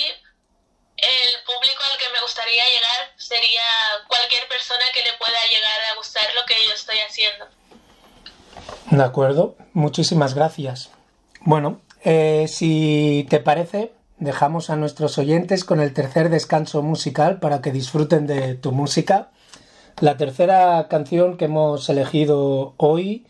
el 0.96 1.44
público 1.46 1.84
al 1.92 1.98
que 1.98 2.10
me 2.14 2.22
gustaría 2.22 2.64
llegar 2.66 3.12
sería 3.18 3.66
cualquier 4.08 4.48
persona 4.48 4.86
que 4.94 5.04
le 5.04 5.12
pueda 5.20 5.36
lo 6.36 6.46
que 6.46 6.56
yo 6.68 6.74
estoy 6.74 6.98
haciendo. 7.08 7.46
De 8.92 9.04
acuerdo, 9.04 9.56
muchísimas 9.74 10.34
gracias. 10.34 10.92
Bueno, 11.42 11.82
eh, 12.04 12.46
si 12.48 13.26
te 13.30 13.40
parece, 13.40 13.92
dejamos 14.20 14.70
a 14.70 14.76
nuestros 14.76 15.18
oyentes 15.18 15.64
con 15.64 15.80
el 15.80 15.94
tercer 15.94 16.30
descanso 16.30 16.82
musical 16.82 17.40
para 17.40 17.62
que 17.62 17.72
disfruten 17.72 18.28
de 18.28 18.56
tu 18.56 18.72
música. 18.72 19.32
La 20.00 20.18
tercera 20.18 20.88
canción 20.90 21.38
que 21.38 21.46
hemos 21.46 21.90
elegido 21.90 22.74
hoy 22.78 23.26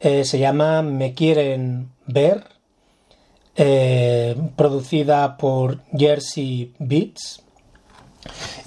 eh, 0.00 0.24
se 0.24 0.38
llama 0.38 0.82
Me 0.82 1.14
quieren 1.14 1.90
ver, 2.06 2.44
eh, 3.54 4.36
producida 4.56 5.36
por 5.36 5.80
Jersey 5.96 6.74
Beats 6.78 7.42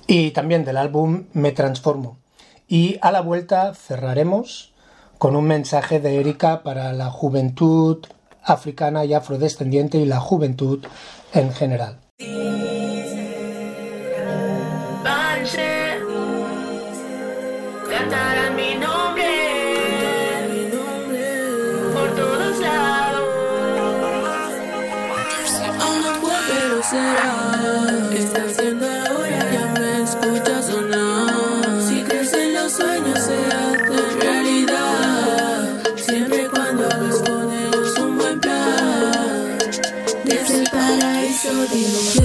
y 0.08 0.32
también 0.32 0.64
del 0.64 0.78
álbum 0.78 1.26
Me 1.34 1.52
Transformo. 1.52 2.18
Y 2.68 2.98
a 3.02 3.12
la 3.12 3.22
vuelta 3.22 3.74
cerraremos 3.74 4.74
con 5.18 5.36
un 5.36 5.46
mensaje 5.46 6.00
de 6.00 6.20
Erika 6.20 6.64
para 6.64 6.94
la 6.94 7.10
juventud 7.10 8.06
africana 8.44 9.06
y 9.06 9.14
afrodescendiente 9.14 9.98
y 9.98 10.06
la 10.06 10.20
juventud 10.20 10.84
en 11.34 11.52
general. 11.52 12.05
I'll 41.68 41.74
the 41.74 42.25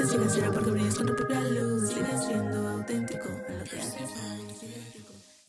Sigue 0.00 0.30
siendo 0.30 0.58
auténtico, 2.70 3.28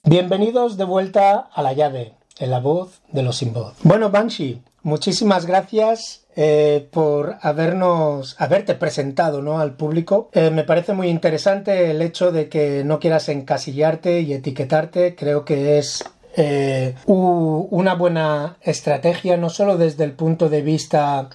Bienvenidos 0.03 0.75
de 0.75 0.83
vuelta 0.83 1.47
a 1.53 1.61
la 1.61 1.71
llave, 1.71 2.15
en 2.37 2.51
la 2.51 2.59
voz 2.59 2.99
de 3.13 3.23
los 3.23 3.37
sin 3.37 3.53
voz. 3.53 3.75
Bueno, 3.83 4.11
Banshee, 4.11 4.61
muchísimas 4.83 5.45
gracias 5.45 6.25
eh, 6.35 6.85
por 6.91 7.37
habernos, 7.41 8.35
haberte 8.39 8.75
presentado 8.75 9.41
¿no? 9.41 9.59
al 9.59 9.77
público. 9.77 10.29
Eh, 10.33 10.49
me 10.49 10.65
parece 10.65 10.91
muy 10.91 11.07
interesante 11.07 11.89
el 11.89 12.01
hecho 12.01 12.33
de 12.33 12.49
que 12.49 12.83
no 12.83 12.99
quieras 12.99 13.29
encasillarte 13.29 14.19
y 14.19 14.33
etiquetarte. 14.33 15.15
Creo 15.15 15.45
que 15.45 15.77
es 15.77 16.03
eh, 16.35 16.95
una 17.07 17.93
buena 17.95 18.57
estrategia, 18.61 19.35
no 19.37 19.49
solo 19.49 19.77
desde 19.77 20.05
el 20.05 20.13
punto 20.13 20.49
de 20.49 20.61
vista, 20.61 21.29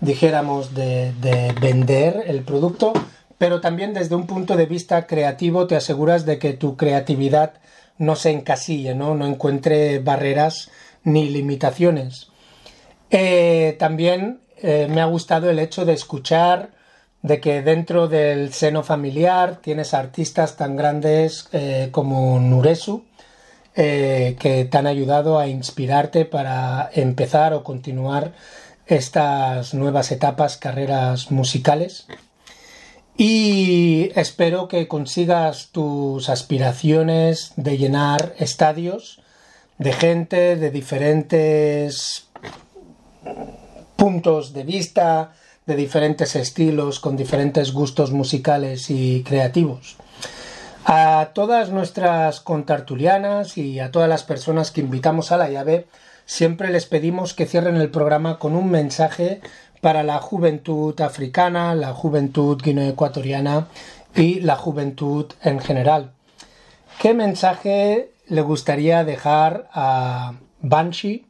dijéramos, 0.00 0.74
de, 0.74 1.12
de 1.20 1.52
vender 1.60 2.24
el 2.26 2.42
producto, 2.42 2.92
pero 3.38 3.60
también 3.60 3.92
desde 3.92 4.14
un 4.14 4.26
punto 4.26 4.56
de 4.56 4.66
vista 4.66 5.06
creativo 5.06 5.66
te 5.66 5.76
aseguras 5.76 6.24
de 6.26 6.38
que 6.38 6.52
tu 6.52 6.76
creatividad 6.76 7.54
no 7.98 8.14
se 8.14 8.30
encasille, 8.30 8.94
no, 8.94 9.14
no 9.14 9.26
encuentre 9.26 9.98
barreras 9.98 10.70
ni 11.02 11.28
limitaciones. 11.28 12.28
Eh, 13.10 13.76
también 13.78 14.40
eh, 14.58 14.86
me 14.88 15.00
ha 15.00 15.06
gustado 15.06 15.50
el 15.50 15.58
hecho 15.58 15.84
de 15.84 15.92
escuchar 15.92 16.70
de 17.22 17.40
que 17.40 17.62
dentro 17.62 18.06
del 18.06 18.52
seno 18.52 18.84
familiar 18.84 19.56
tienes 19.56 19.92
artistas 19.94 20.56
tan 20.56 20.76
grandes 20.76 21.48
como 21.90 22.38
Nuresu, 22.38 23.04
eh, 23.76 24.36
que 24.38 24.64
te 24.64 24.78
han 24.78 24.86
ayudado 24.86 25.38
a 25.38 25.48
inspirarte 25.48 26.24
para 26.24 26.90
empezar 26.94 27.52
o 27.52 27.62
continuar 27.62 28.32
estas 28.86 29.74
nuevas 29.74 30.10
etapas, 30.12 30.56
carreras 30.56 31.30
musicales. 31.30 32.06
Y 33.16 34.10
espero 34.14 34.68
que 34.68 34.88
consigas 34.88 35.68
tus 35.72 36.28
aspiraciones 36.28 37.52
de 37.56 37.78
llenar 37.78 38.34
estadios 38.38 39.20
de 39.78 39.92
gente 39.92 40.56
de 40.56 40.70
diferentes 40.70 42.28
puntos 43.96 44.52
de 44.52 44.64
vista, 44.64 45.32
de 45.66 45.76
diferentes 45.76 46.36
estilos, 46.36 47.00
con 47.00 47.16
diferentes 47.16 47.72
gustos 47.72 48.12
musicales 48.12 48.90
y 48.90 49.22
creativos. 49.22 49.96
A 50.88 51.30
todas 51.34 51.70
nuestras 51.70 52.38
contartulianas 52.38 53.58
y 53.58 53.80
a 53.80 53.90
todas 53.90 54.08
las 54.08 54.22
personas 54.22 54.70
que 54.70 54.82
invitamos 54.82 55.32
a 55.32 55.36
la 55.36 55.50
llave, 55.50 55.88
siempre 56.26 56.70
les 56.70 56.86
pedimos 56.86 57.34
que 57.34 57.46
cierren 57.46 57.74
el 57.78 57.90
programa 57.90 58.38
con 58.38 58.54
un 58.54 58.70
mensaje 58.70 59.40
para 59.80 60.04
la 60.04 60.18
juventud 60.18 60.94
africana, 61.00 61.74
la 61.74 61.92
juventud 61.92 62.62
guineoecuatoriana 62.62 63.66
y 64.14 64.38
la 64.38 64.54
juventud 64.54 65.26
en 65.42 65.58
general. 65.58 66.12
¿Qué 67.00 67.14
mensaje 67.14 68.12
le 68.28 68.42
gustaría 68.42 69.02
dejar 69.02 69.68
a 69.72 70.34
Banshee 70.60 71.26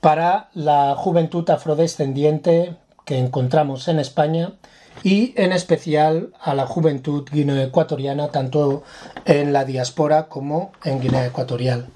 para 0.00 0.48
la 0.54 0.94
juventud 0.96 1.48
afrodescendiente 1.50 2.76
que 3.04 3.18
encontramos 3.18 3.86
en 3.88 3.98
España 3.98 4.54
y 5.02 5.34
en 5.40 5.52
especial 5.52 6.32
a 6.40 6.54
la 6.54 6.66
juventud 6.66 7.28
guineoecuatoriana, 7.30 8.30
tanto 8.30 8.84
en 9.24 9.52
la 9.52 9.64
diáspora 9.64 10.28
como 10.28 10.72
en 10.84 11.00
Guinea 11.00 11.26
Ecuatorial. 11.26 11.88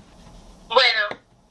Bueno, 0.69 1.03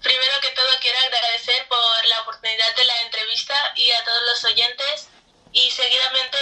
primero 0.01 0.33
que 0.41 0.49
todo 0.49 0.67
quiero 0.81 0.99
agradecer 0.99 1.67
por 1.69 2.07
la 2.07 2.21
oportunidad 2.21 2.75
de 2.75 2.85
la 2.85 3.01
entrevista 3.03 3.55
y 3.75 3.91
a 3.91 4.03
todos 4.03 4.21
los 4.27 4.45
oyentes 4.51 5.07
y 5.51 5.69
seguidamente 5.71 6.37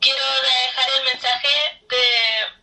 quiero 0.00 0.24
dejar 0.42 0.88
el 0.98 1.04
mensaje 1.04 1.48
de 1.88 2.60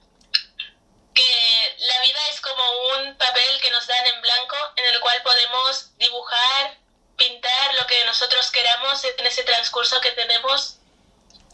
que 1.14 1.76
la 1.80 2.02
vida 2.04 2.20
es 2.32 2.42
como 2.42 2.64
un 2.96 3.18
papel 3.18 3.60
que 3.62 3.72
nos 3.72 3.88
dan 3.88 4.06
en 4.06 4.22
blanco 4.22 4.56
en 4.76 4.86
el 4.86 5.00
cual 5.00 5.22
podemos 5.24 5.98
dibujar, 5.98 6.78
pintar 7.18 7.74
lo 7.76 7.88
que 7.88 8.06
nosotros 8.06 8.52
queramos 8.52 9.04
en 9.04 9.26
ese 9.26 9.44
transcurso 9.44 10.00
que 10.02 10.12
tenemos 10.12 10.78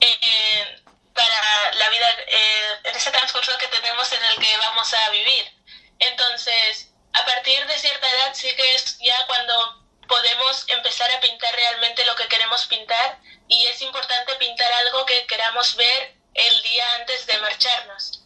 eh, 0.06 0.82
para 1.14 1.74
la 1.74 1.90
vida, 1.90 2.10
eh, 2.28 2.80
en 2.84 2.96
ese 2.96 3.12
transcurso 3.12 3.58
que 3.58 3.68
tenemos 3.68 4.12
en 4.12 4.24
el 4.24 4.36
que 4.38 4.58
vamos 4.58 4.94
a 4.94 5.10
vivir. 5.10 5.52
Entonces, 6.00 6.90
a 7.14 7.26
partir 7.26 7.66
de 7.66 7.80
cierta 7.80 8.08
edad 8.10 8.34
sí 8.34 8.54
que 8.56 8.76
es 8.76 8.98
ya 9.00 9.26
cuando 9.28 9.84
podemos 10.08 10.66
empezar 10.70 11.10
a 11.12 11.20
pintar 11.20 11.54
realmente 11.56 12.04
lo 12.06 12.16
que 12.16 12.28
queremos 12.28 12.66
pintar 12.66 13.20
y 13.48 13.66
es 13.68 13.82
importante 13.82 14.36
pintar 14.36 14.72
algo 14.74 15.06
que 15.06 15.26
queramos 15.28 15.76
ver 15.76 16.16
el 16.34 16.62
día 16.64 16.96
antes 16.96 17.26
de 17.28 17.38
marcharnos. 17.38 18.24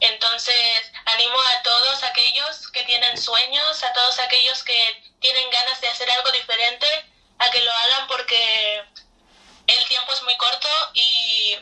Entonces, 0.00 0.92
animo 1.06 1.40
a 1.40 1.62
todos 1.62 2.02
aquellos 2.04 2.68
que 2.70 2.84
tienen 2.84 3.18
sueños, 3.18 3.82
a 3.82 3.92
todos 3.92 4.18
aquellos 4.20 4.62
que 4.62 5.14
tienen 5.20 5.50
ganas 5.50 5.80
de 5.80 5.88
hacer 5.88 6.08
algo 6.10 6.30
diferente, 6.30 6.86
a 7.38 7.50
que 7.50 7.60
lo 7.60 7.72
hagan 7.72 8.06
porque 8.06 8.84
el 9.68 9.88
tiempo 9.88 10.12
es 10.12 10.22
muy 10.24 10.36
corto 10.36 10.68
y 10.94 11.56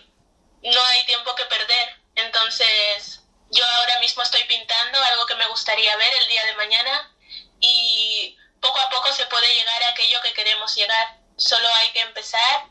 no 0.63 0.81
hay 0.87 1.05
tiempo 1.07 1.35
que 1.35 1.45
perder. 1.45 1.89
Entonces, 2.15 3.21
yo 3.51 3.65
ahora 3.65 4.01
mismo 4.01 4.23
estoy 4.23 4.43
pintando 4.45 4.99
algo 5.13 5.27
que 5.27 5.35
me 5.35 5.47
gustaría 5.49 5.97
ver 5.97 6.13
el 6.21 6.29
día 6.29 6.45
de 6.47 6.57
mañana 6.57 7.13
y 7.61 8.37
poco 8.61 8.79
a 8.81 8.89
poco 8.91 9.13
se 9.13 9.27
puede 9.27 9.53
llegar 9.55 9.83
a 9.83 9.91
aquello 9.91 10.19
que 10.23 10.33
queremos 10.33 10.75
llegar. 10.75 11.19
Solo 11.37 11.67
hay 11.83 11.93
que 11.93 12.01
empezar 12.01 12.71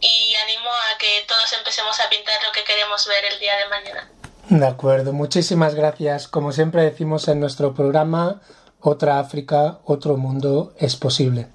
y 0.00 0.34
animo 0.36 0.70
a 0.70 0.98
que 0.98 1.24
todos 1.28 1.52
empecemos 1.52 1.98
a 2.00 2.08
pintar 2.08 2.42
lo 2.42 2.52
que 2.52 2.64
queremos 2.64 3.06
ver 3.06 3.24
el 3.24 3.38
día 3.38 3.56
de 3.56 3.68
mañana. 3.68 4.10
De 4.48 4.66
acuerdo, 4.66 5.12
muchísimas 5.12 5.74
gracias. 5.74 6.26
Como 6.26 6.52
siempre 6.52 6.82
decimos 6.82 7.28
en 7.28 7.40
nuestro 7.40 7.74
programa, 7.74 8.40
otra 8.80 9.18
África, 9.18 9.78
otro 9.84 10.16
mundo 10.16 10.74
es 10.78 10.96
posible. 10.96 11.48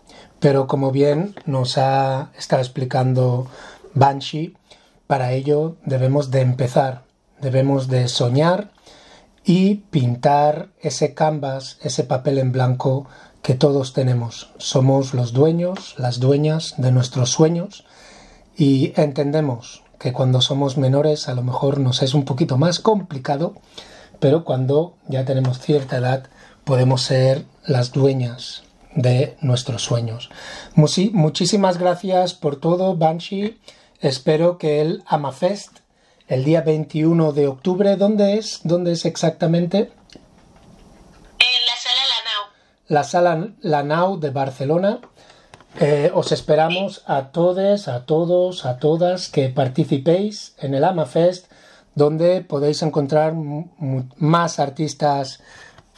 Pero 0.45 0.67
como 0.67 0.91
bien 0.91 1.33
nos 1.47 1.79
ha 1.79 2.29
estado 2.37 2.61
explicando 2.61 3.47
Banshee, 3.95 4.55
para 5.07 5.31
ello 5.31 5.75
debemos 5.87 6.29
de 6.29 6.41
empezar, 6.41 7.01
debemos 7.41 7.87
de 7.87 8.07
soñar 8.07 8.69
y 9.43 9.77
pintar 9.89 10.69
ese 10.81 11.15
canvas, 11.15 11.79
ese 11.81 12.03
papel 12.03 12.37
en 12.37 12.51
blanco 12.51 13.07
que 13.41 13.55
todos 13.55 13.93
tenemos. 13.93 14.51
Somos 14.59 15.15
los 15.15 15.33
dueños, 15.33 15.95
las 15.97 16.19
dueñas 16.19 16.75
de 16.77 16.91
nuestros 16.91 17.31
sueños 17.31 17.83
y 18.55 18.93
entendemos 19.01 19.81
que 19.97 20.13
cuando 20.13 20.41
somos 20.41 20.77
menores 20.77 21.27
a 21.27 21.33
lo 21.33 21.41
mejor 21.41 21.79
nos 21.79 22.03
es 22.03 22.13
un 22.13 22.23
poquito 22.23 22.59
más 22.59 22.79
complicado, 22.79 23.55
pero 24.19 24.45
cuando 24.45 24.93
ya 25.07 25.25
tenemos 25.25 25.57
cierta 25.57 25.97
edad 25.97 26.25
podemos 26.65 27.01
ser 27.01 27.45
las 27.65 27.93
dueñas 27.93 28.61
de 28.95 29.37
nuestros 29.41 29.83
sueños. 29.83 30.29
muchísimas 30.75 31.77
gracias 31.77 32.33
por 32.33 32.55
todo, 32.55 32.95
Banshee. 32.95 33.59
Espero 33.99 34.57
que 34.57 34.81
el 34.81 35.03
Amafest, 35.05 35.79
el 36.27 36.43
día 36.43 36.61
21 36.61 37.33
de 37.33 37.47
octubre, 37.47 37.95
¿dónde 37.97 38.37
es? 38.37 38.61
¿Dónde 38.63 38.93
es 38.93 39.05
exactamente? 39.05 39.91
En 41.39 41.65
la 41.65 41.75
sala 41.77 42.01
Lanau. 42.13 42.43
La 42.87 43.03
sala 43.03 43.49
Lanau 43.61 44.19
de 44.19 44.29
Barcelona 44.31 44.99
eh, 45.79 46.09
os 46.13 46.31
esperamos 46.31 47.03
a 47.05 47.31
todos, 47.31 47.89
a 47.89 48.05
todos, 48.05 48.65
a 48.65 48.77
todas 48.77 49.27
que 49.27 49.49
participéis 49.49 50.55
en 50.59 50.73
el 50.73 50.85
AmaFest, 50.85 51.51
donde 51.95 52.41
podéis 52.41 52.81
encontrar 52.81 53.33
más 54.15 54.59
artistas 54.59 55.41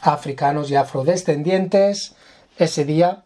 africanos 0.00 0.70
y 0.70 0.74
afrodescendientes 0.74 2.16
ese 2.58 2.84
día. 2.84 3.24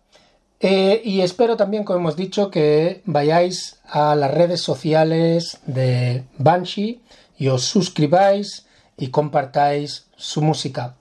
Eh, 0.61 1.03
y 1.05 1.23
espero 1.23 1.57
también, 1.57 1.83
como 1.83 1.99
hemos 1.99 2.17
dicho, 2.17 2.51
que 2.51 3.03
vayáis 3.05 3.81
a 3.85 4.15
las 4.15 4.33
redes 4.33 4.61
sociales 4.61 5.59
de 5.67 6.25
Banshee 6.39 7.03
y 7.37 7.49
os 7.49 7.65
suscribáis 7.65 8.67
y 8.97 9.09
compartáis 9.09 10.07
su 10.17 10.41
música. 10.43 10.95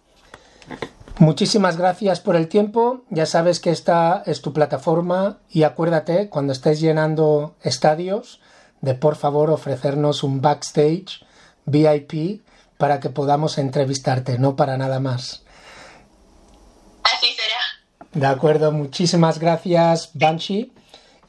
Muchísimas 1.19 1.77
gracias 1.77 2.19
por 2.19 2.35
el 2.35 2.47
tiempo. 2.47 3.03
Ya 3.11 3.27
sabes 3.27 3.59
que 3.59 3.69
esta 3.69 4.23
es 4.25 4.41
tu 4.41 4.53
plataforma 4.53 5.37
y 5.51 5.61
acuérdate 5.61 6.29
cuando 6.29 6.53
estés 6.53 6.79
llenando 6.79 7.53
estadios 7.61 8.41
de 8.81 8.95
por 8.95 9.15
favor 9.15 9.51
ofrecernos 9.51 10.23
un 10.23 10.41
backstage 10.41 11.23
VIP 11.67 12.41
para 12.79 12.99
que 12.99 13.11
podamos 13.11 13.59
entrevistarte, 13.59 14.39
no 14.39 14.55
para 14.55 14.77
nada 14.77 14.99
más. 14.99 15.43
De 18.13 18.27
acuerdo, 18.27 18.71
muchísimas 18.71 19.39
gracias 19.39 20.11
Banshee 20.13 20.71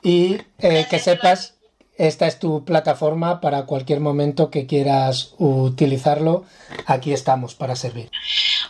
y 0.03 0.39
eh, 0.59 0.87
que 0.91 0.99
sepas, 0.99 1.55
esta 1.97 2.26
es 2.26 2.41
tu 2.41 2.64
plataforma 2.64 3.41
para 3.41 3.66
cualquier 3.66 4.01
momento 4.01 4.51
que 4.51 4.66
quieras 4.66 5.35
utilizarlo. 5.39 6.45
Aquí 6.87 7.12
estamos 7.12 7.55
para 7.55 7.76
servir. 7.76 8.11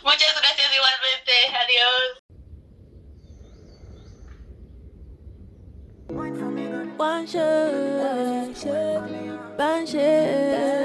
Muchas 0.03 0.35
gracias 0.39 0.69
igualmente. 0.75 1.31
Adiós. 1.63 2.19
One 6.99 7.25
shot, 7.25 8.53
one 9.57 9.85
shot. 9.85 10.82